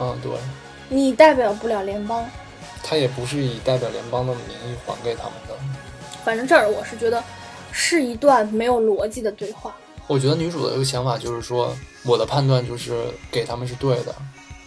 [0.00, 0.32] 嗯，对，
[0.88, 2.28] 你代表不了联邦。
[2.82, 5.54] 他也不是以代表联邦的名义还给他们的。
[6.24, 7.22] 反正这儿我是觉得
[7.70, 9.72] 是一段没有逻辑的对话。
[10.06, 11.74] 我觉得女主的一个想法就是说，
[12.04, 14.14] 我的判断就是给他们是对的。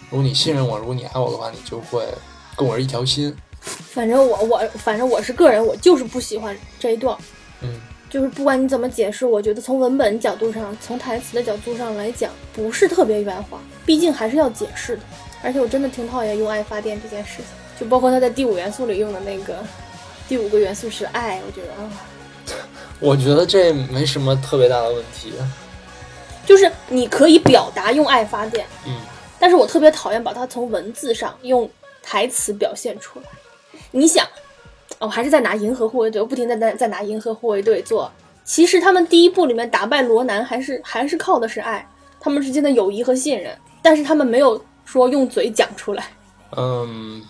[0.10, 2.06] 如果你信任我，如果你爱我的话，你就会
[2.56, 3.36] 跟我是一条心。
[3.60, 7.18] 反正我我反正我是个人，我就是不喜欢这一段。
[7.62, 7.80] 嗯，
[8.10, 13.60] 就是不管你怎么解释，我觉得从文本角度上，从台词的角度上来讲，不是特别圆滑。
[13.86, 15.02] 毕竟还是要解释的。
[15.44, 17.46] 而且我真的挺讨厌用爱发电这件事情，
[17.80, 19.64] 就包括他在第五元素里用的那个
[20.28, 21.92] 第五个元素是爱，我觉得啊，
[23.06, 25.32] 我觉得这没什么特别大的问题。
[26.44, 28.98] 就是你可以表达用爱发电，嗯，
[29.40, 31.70] 但是我特别讨厌把它从文字上用
[32.02, 33.26] 台词表现出来。
[33.92, 34.26] 你想，
[34.98, 38.12] 哦，还是在拿银河护卫队，我不停在在在拿银河护卫队做。
[38.44, 41.88] 其实他们第一部里面打败罗南，还是还是靠的是爱，
[42.20, 46.08] 他们之间的友谊和信任，但是他们没有说用嘴讲出来。
[46.56, 47.24] 嗯，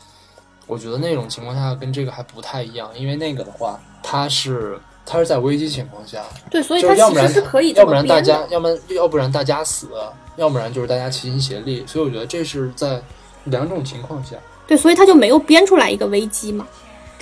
[0.68, 8.06] 我觉得那种情况下跟这个还不太一样，因为那个的话，它是它是在危机情况下，对，所以就他其实是可以这要不然。
[8.08, 9.90] 大家，要不然要不然大家死，
[10.36, 11.84] 要不然就是大家齐心协力。
[11.86, 13.02] 所以我觉得这是在
[13.46, 14.36] 两种情况下。
[14.66, 16.68] 对，所以他就没有编出来一个危机嘛。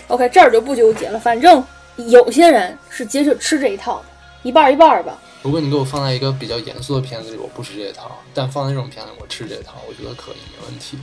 [0.08, 1.62] OK，这儿就不纠结了，反正
[1.98, 4.02] 有些人是接着吃这一套，
[4.44, 5.18] 一半儿一半儿吧。
[5.42, 8.04] 如果你给我放在一个比较严肃的片子里，我不吃这套；
[8.34, 10.98] 但放在这种片子里，我吃这套，我觉得可以，没问题。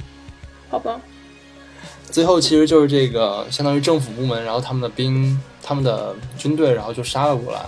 [0.71, 0.99] 好吧，
[2.11, 7.61] 最后其实就是这个，相当于政府部门，然后他们的兵、他们的军队，然后就杀了过来，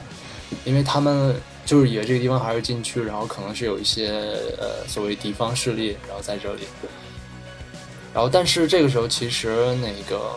[0.65, 1.35] 因为他们
[1.65, 4.09] 就是以为这个地方还是禁区，然后可能是有一些
[4.59, 6.63] 呃所谓敌方势力，然后在这里。
[8.15, 10.33] 然后，但是这个时候其实那个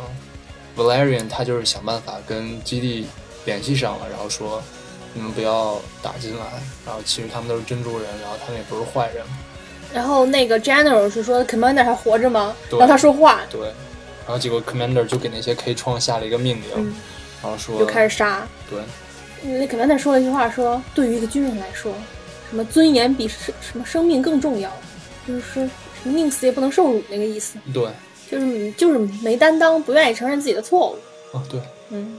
[0.78, 3.06] Valerian 他就是想办法跟基地
[3.44, 4.62] 联系上了，然后说
[5.14, 6.46] 你们不要打进来，
[6.86, 9.26] 然后其实他们都是珍珠人，然后他们也不是坏人，
[9.94, 12.56] 然后那个 General 是说 Commander 还活着吗？
[12.80, 13.62] 让他说话，对。
[14.26, 16.96] 然后结果 Commander 就给那些 K 创下了一个命令，嗯
[17.46, 18.48] 然后说就开始杀。
[18.68, 18.80] 对。
[19.44, 21.94] 那 Commander 说了一句话说，对于一个军人来说，
[22.50, 24.72] 什么尊严比生什么生命更重要，
[25.28, 25.70] 就是说
[26.04, 27.88] 宁死也不能受辱那个意思，对，
[28.32, 30.98] 就是就是没担当，不愿意承认自己的错误。
[31.32, 31.60] 哦对，
[31.92, 32.18] 嗯，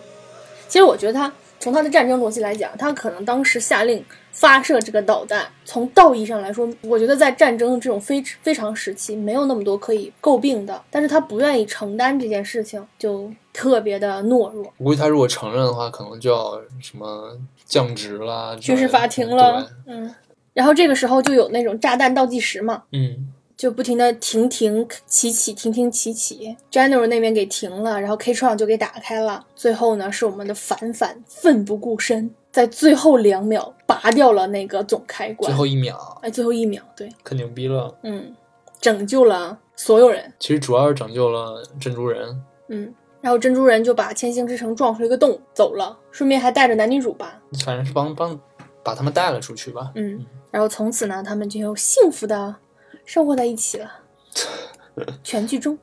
[0.69, 1.33] 其实我觉得他
[1.67, 10.81] 从他的战争逻辑来讲，他可能当时下令发射这个导弹，从道义上来说，我觉得在战争这种非非常时期，没有那么多可以诟病的。
[10.93, 14.73] 但是他不愿意承担这件事情，就特别的懦弱。
[14.79, 20.15] 我估计他如果承认的话，可能就要什么降职啦，军事法庭了，嗯。
[20.53, 23.27] 然后这个时候就有那种炸弹倒计时嘛，嗯，
[23.57, 26.57] 就不停的停停起起，停停起起。
[26.71, 29.47] General 那边给停了，然后 K 创就给打开了。
[29.55, 35.51] 最后呢，是我们的反反奋不顾身，在最后两秒拔掉了那个总开关。
[35.51, 37.95] 最后一秒哎，最后一秒，对，可牛逼了。
[38.03, 38.35] 嗯，
[38.81, 42.95] 拯救了所有人，其实主要是拯救了珍珠人，嗯。
[43.23, 48.39] 然后珍珠人就把千星之城撞出一个洞走了，顺便还带着男女主吧，反正是帮帮
[48.85, 49.91] 把他们带了出去吧。
[49.97, 50.25] 嗯。
[50.53, 52.55] 然后从此呢，他们就幸福的
[53.07, 53.91] 生活在一起了。
[55.23, 55.79] 全剧终，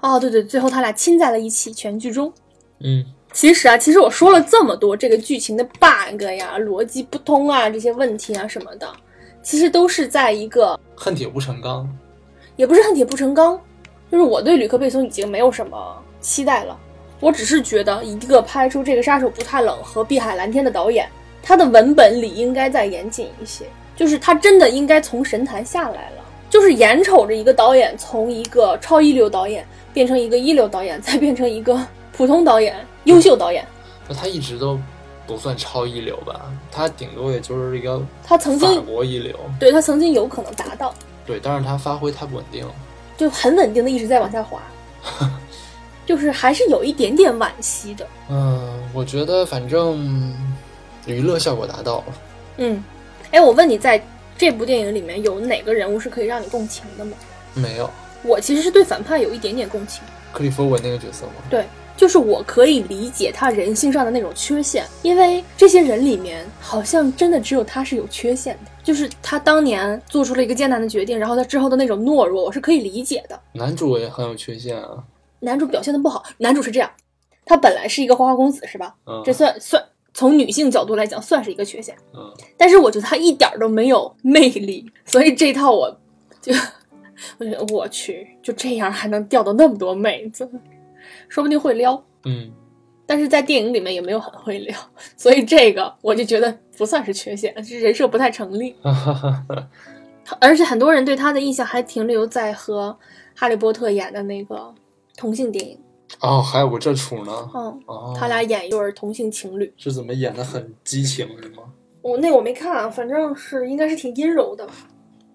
[0.00, 1.72] 哦，对对，最后他俩亲在了一起。
[1.72, 2.32] 全剧终。
[2.78, 8.90] 嗯，其实啊，其实我说了这么多这个剧情的 bug 呀、逻辑不通啊这些问题啊什么的，
[9.42, 11.86] 其实都是在一个恨铁不成钢。
[12.56, 13.58] 也不是恨铁不成钢，
[14.10, 16.78] 就是我对吕克贝松已经没有什么期待了。
[17.18, 21.08] 我只是觉得一个拍出这个杀手不太冷和碧海蓝天的导演，
[21.42, 23.64] 他的文本里应该再严谨一些，
[23.96, 26.19] 就是他真的应该从神坛下来了。
[26.50, 31.80] 就是眼瞅着一个导演从一个超一流导演变成一个一流导演， 再变成一个
[32.12, 33.64] 普通导演、优秀导演。
[34.08, 34.78] 那他一直都
[35.26, 36.50] 不算超一流吧？
[36.72, 39.34] 他顶多也就是一个他曾法经国一流。
[39.58, 40.92] 对他曾经有可能达到，
[41.24, 42.74] 对，但是他发挥太不稳定了。
[43.16, 44.60] 就很稳定的一直在往下滑，
[46.06, 48.06] 就是还是有一点点惋惜的。
[48.28, 50.34] 嗯，我觉得反正
[51.06, 52.04] 娱乐效果达到了。
[52.56, 52.82] 嗯，
[53.30, 54.02] 哎，我问你，在
[54.40, 57.12] 这部电影里面有哪个人物是可以让你共情的吗？
[57.52, 57.90] 没有
[58.22, 61.32] 我其实是对反派有一点点共情，克利夫文那个角色吗？
[61.50, 73.38] 对，就是我可以理解他人性上的那种缺陷，因为这些人里面好像真的只有他是有缺陷的，就是他当年做出了一个艰难的决定，然后他之后的那种懦弱，我是可以理解的。
[73.52, 75.04] 男主也很有缺陷啊。
[75.40, 76.90] 男主表现的不好，男主是这样，
[77.44, 78.94] 他本来是一个花花公子是吧？
[79.04, 79.84] 嗯这算算
[80.20, 85.98] 从女性角度来讲算是一个缺陷，嗯，但是我觉得他一点儿都没有魅力，所以这套我
[86.42, 86.52] 就
[87.40, 90.46] 我觉得我去就这样还能钓到那么多妹子，
[91.30, 92.04] 说不定会撩。
[92.26, 92.52] 嗯，
[93.06, 94.78] 但是在电影里面也没有很会撩，
[95.16, 98.76] 所以这个我就觉得不算是缺陷，是人设不太成立。
[100.38, 102.94] 而且很多人对他的印象还停留在和
[103.34, 104.74] 哈利波特演的那个
[105.16, 105.78] 同性电影，
[106.20, 107.50] 哦，还有个这出呢。
[107.54, 109.72] 嗯，哦，他俩演一对同性情侣。
[109.76, 110.44] 是怎么演的？
[110.44, 111.62] 很激情是吗？
[112.02, 114.72] 我那我没看，反正是应该是挺阴柔的吧。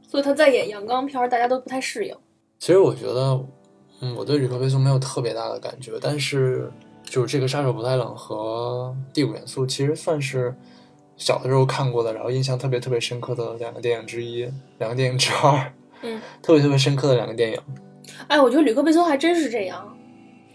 [0.08, 2.16] 所以他在演阳刚片儿，大家都不太适应。
[2.60, 3.40] 其实我觉得，
[4.02, 6.72] 嗯，我对吕克贝松没有特别大的感觉，但是
[7.04, 10.56] 就是这个杀手不太冷和第五元素，其实算是
[11.18, 14.50] 小的时候看过的，然后印象特别特别深刻的两个电影之一，
[14.80, 17.60] 两个电影之二，嗯， 特别特别深刻的两个电影。
[18.28, 19.95] 哎，我觉得吕克贝松还真是这样，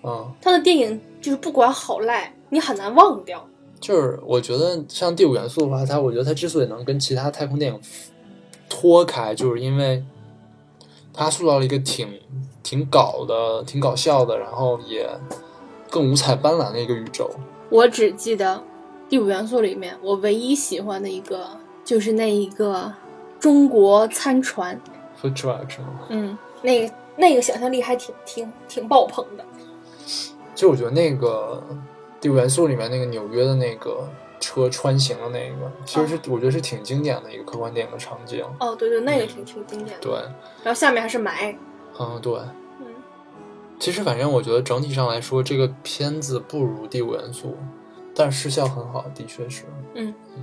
[0.03, 3.47] 嗯，他的电影就是不管好赖，你很难忘掉。
[3.81, 7.81] 就是我觉得像第五元素的话，它我觉得它之所以能跟其他太空电影
[8.69, 10.05] 脱开，就是因为
[11.13, 12.09] 它塑造了一个挺
[12.63, 15.09] 挺搞的、挺搞笑的，然后也
[15.89, 17.31] 更五彩斑斓的一个宇宙。
[17.71, 18.63] 我只记得
[19.09, 21.47] 第五元素里面，我唯一喜欢的一个
[21.85, 22.93] 就是那一个
[23.39, 24.79] 中国餐船
[25.21, 26.01] ，Food truck 是吗？
[26.11, 29.45] 嗯，那个那个想象力还挺挺挺爆棚的。
[30.61, 31.65] 其实我觉得那个
[32.21, 34.07] 第五元素里面那个纽约的那个
[34.41, 38.45] 车穿行的那个，其实是、我觉得是挺经典的一个科幻电影的场景。
[38.59, 40.03] 哦，对对，那个挺挺经典的。
[40.03, 40.13] 对，
[40.63, 41.57] 然后下面还是霾，
[41.99, 42.35] 嗯，对。
[42.79, 42.89] 嗯，
[43.79, 47.57] 其实反正我觉得整体上来说，这个片子不如第五元素，
[48.15, 49.65] 但是视效很好，的确是。
[49.95, 50.43] 嗯嗯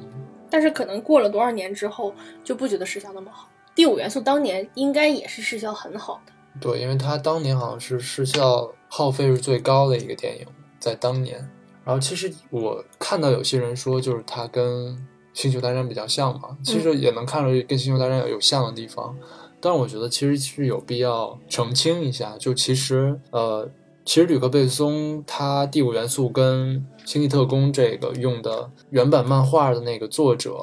[0.50, 2.12] 但是可能过了多少年之后，
[2.44, 3.48] 就不觉得视效那么好。
[3.76, 6.34] 第五元素当年应该也是视效很好的。
[6.60, 10.46] 对，因为它当年好像是视效耗费是最高的一个电影，
[10.80, 11.38] 在当年。
[11.84, 14.94] 然后其实我看到有些人说，就是它跟
[15.34, 19.16] 《星球大战》比较像嘛，其实也能看出跟《星球大战》有有像的地方。
[19.60, 23.68] 但是我觉得其实是有必要澄清一下，就其实呃，
[24.06, 30.58] 其实吕克贝松他第五元素跟《星际特工》这个用的原版漫画的那个作者，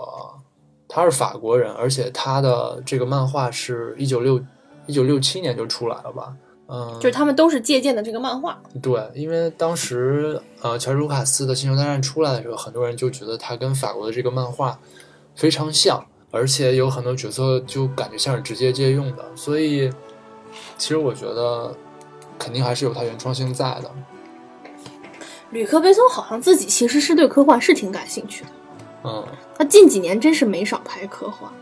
[0.87, 4.41] 他是法国人，而且他的这个漫画是一九六
[4.87, 6.35] 一九六七年就出来了吧？
[6.66, 8.59] 嗯，就是他们都是借鉴的这个漫画。
[8.80, 14.78] 对，因为当时呃，乔治卢卡斯的《星球大战》出来的时候，很多人就觉得他跟法国的这个漫画
[15.35, 19.91] 非常像，而且有很多角色就感觉像是直接借用的，所以
[20.78, 21.76] 其实我觉得
[22.39, 23.91] 肯定还是有它原创性在的。
[25.51, 28.51] 吕克贝松好像自己其实是对科幻是挺感兴趣的，
[29.05, 29.24] 嗯，
[29.57, 31.53] 他近几年真是没少拍科幻，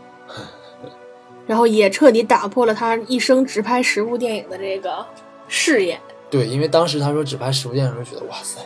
[1.45, 5.05] 然后也彻底打破了他一生只拍十部电影的这个
[5.47, 8.59] 誓言，对，因为当时他说只拍十部电影，时候觉得哇塞，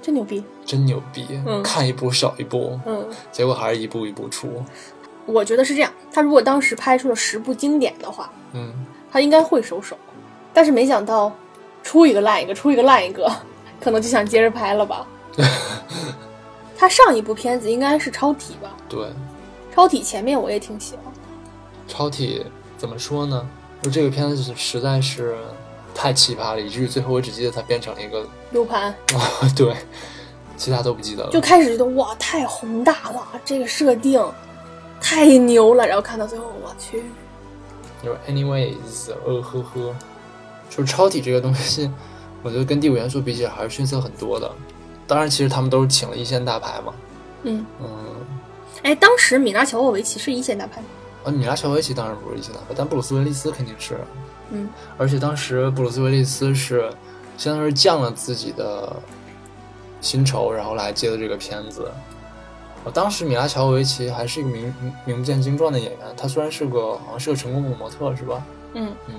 [0.00, 0.42] 真牛逼。
[0.64, 4.62] 真牛逼，嗯看一部少一部，嗯，结果还是一步一步出。
[5.26, 8.72] 我觉得是这样，他如果当时拍出了十部经典的话，嗯，
[9.10, 9.96] 他应该会收手，
[10.52, 11.32] 但是没想到
[11.82, 13.30] 出一个烂一个，出一个烂一个，
[13.80, 15.06] 可能就想接着拍了吧。
[16.78, 19.00] 他上一部片子应该是《超体》吧，对，
[19.74, 21.09] 《超体》前面我也挺喜欢的。
[21.90, 22.46] 超体
[22.78, 23.46] 怎么说呢？
[23.82, 25.36] 就这个片子实在是
[25.94, 29.20] 太奇葩了，以至于最后我只记得它变成了一个 U 盘啊，
[29.56, 29.74] 对，
[30.56, 31.30] 其他都不记得了。
[31.30, 34.22] 就开始觉得哇太宏大了，这个设定
[35.00, 37.02] 太牛了，然后看到最后我去，
[38.04, 39.94] 就是 anyways，呃呵呵，
[40.68, 41.90] 就超体这个东西，
[42.42, 44.50] 我觉得跟第五元素比起来还是逊色很多的。
[45.06, 46.92] 当然，其实他们都是请了一线大牌嘛。
[47.42, 47.88] 嗯，嗯，
[48.82, 50.86] 哎，当时米拉乔沃维奇是一线大牌吗？
[51.24, 53.96] 啊，米拉乔维奇当然不是一线大牌，但布鲁斯威利斯肯定是。
[54.50, 54.68] 嗯，
[54.98, 56.90] 而且当时布鲁斯威利斯是
[57.36, 58.96] 相当于是降了自己的
[60.00, 61.90] 薪酬，然后来接的这个片子。
[62.82, 68.42] 我当时米拉乔维奇还是一个名名名不见经传的演员，他虽然是个好像是个成功的模特，是吧？
[68.72, 69.14] 嗯嗯。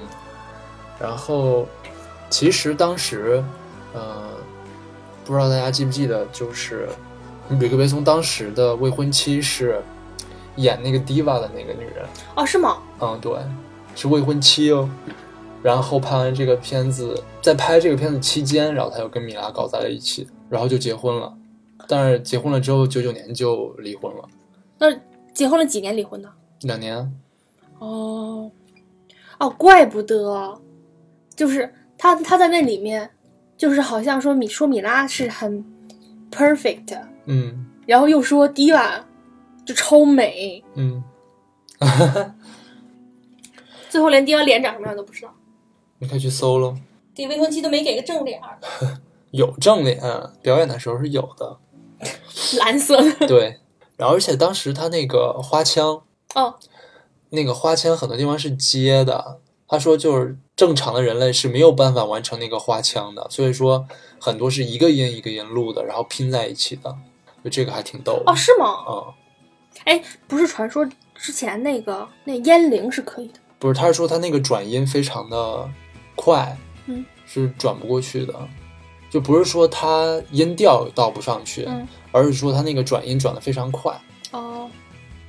[1.00, 1.68] 然后
[2.30, 3.44] 其实当时，
[3.94, 4.24] 呃，
[5.24, 6.90] 不知道大家记不记得，就是
[7.50, 9.82] 吕克贝松当时的未婚妻是
[10.56, 12.06] 演那个 Diva 的那个女人。
[12.36, 12.78] 哦，是吗？
[13.00, 13.34] 嗯，对，
[13.96, 14.90] 是未婚妻哦。
[15.64, 21.32] 然后拍完这个片子，在拍这个片子期间，然后他又跟米拉搞在了一起，然后就结婚了。
[21.88, 24.28] 但是结婚了之后，九九年就离婚了，
[24.80, 24.88] 那
[25.34, 26.30] 结婚了几年离婚的？
[26.62, 26.98] 两年。
[27.80, 28.50] 哦，
[29.40, 30.60] 哦，怪不得，
[31.36, 33.10] 就是他他在那里面，
[33.58, 35.64] 就是好像说米说米拉是很
[36.32, 39.02] perfect，嗯然后又说 diva
[39.66, 41.04] 就超美，嗯，
[43.90, 45.34] 最后连 diva 脸长什么样都不知道，
[46.00, 46.76] 你可以去搜喽，
[47.14, 48.60] 给未婚妻都没给个正脸儿，
[49.32, 50.02] 有正脸，
[50.42, 51.58] 表演的时候是有的。
[52.58, 53.28] 蓝色的。
[53.28, 53.60] 对，
[53.96, 56.02] 然后而且当时他那个花腔，
[56.34, 56.56] 哦，
[57.30, 63.86] 那个花腔很多地方是接的，他说就是正常的人类是没有办法完成那个花腔的，所以说
[64.20, 66.98] 很多是一个音一个音录的，然后拼在一起的，
[67.44, 68.84] 就这个还挺逗的哦，是吗？
[68.90, 69.14] 嗯，
[69.86, 73.40] 哎，不是传说之前那个那烟铃是可以的。
[73.60, 75.70] 不是，他是说他那个转音非常的
[76.16, 78.34] 快，嗯，是转不过去的，
[79.10, 84.00] 就不是说他音调到不上去，嗯，而是说他那个转音转的非常快。
[84.32, 84.70] 哦，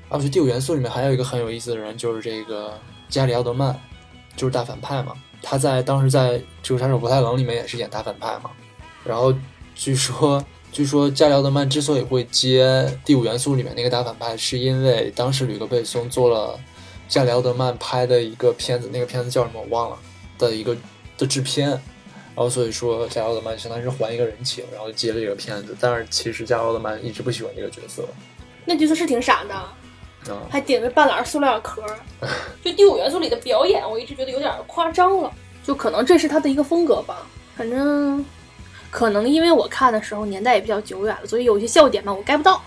[0.08, 2.78] 而且第五元素里面还有一个很有意思的人，就是这个
[3.08, 3.78] 加里奥德曼，
[4.36, 5.14] 就是大反派嘛。
[5.42, 8.50] 他在当时在《这个杀手不太冷》里面也是演大反派嘛。
[9.04, 9.34] 然后
[9.74, 10.42] 据说，
[10.72, 16.58] 据说加里奥德曼之所以会接第五元素里面那个大反派，是因为当时吕克贝松做了
[17.06, 19.98] 加里奥德曼拍的一个片子，那个片子叫什么我忘了
[20.38, 20.74] 的一个
[21.18, 21.68] 的制片。
[22.34, 25.76] 然后所以说加里奥德曼相当于是还一个人情，然后接了这个片子。
[25.78, 28.08] 但是其实加里奥德曼一直不喜欢这个角色。
[28.64, 29.54] 那角色是挺傻的，
[30.32, 31.98] 啊，还顶着半拉塑料壳儿。
[32.64, 35.30] 就第五元素里的表演，我一直觉得有点夸张了。
[35.62, 37.26] 就可能这是他的一个风格吧。
[37.54, 38.24] 反正
[38.92, 42.62] 可能因为我看的时候年代也比较久远了，所以有些笑点吧我 get 不到。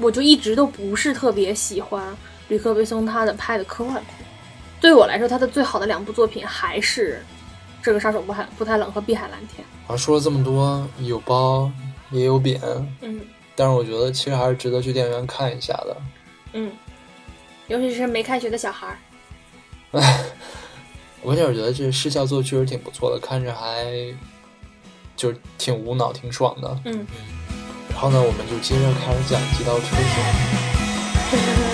[0.00, 2.04] 我就一直都不是特别喜欢
[2.48, 4.28] 吕克·贝松他的拍的科幻片。
[4.80, 7.22] 对我来说，他的最好的两部作品还是
[7.84, 9.64] 《这个杀手不太不太冷》和《碧海蓝天》。
[9.92, 11.70] 啊，说了这么多，有褒
[12.10, 12.60] 也有贬，
[13.00, 13.20] 嗯
[13.54, 15.96] 但是我觉得其实还是值得去电影院看一下的。
[16.54, 16.72] 嗯，
[17.68, 18.98] 尤其是没开学的小孩儿。
[21.22, 23.86] 关键我觉得这视效做的确实挺不错的，看着还
[25.16, 26.78] 就是挺无脑、挺爽的。
[26.84, 27.06] 嗯。
[27.90, 30.04] 然后呢，我们就接着开始讲《极道车神》。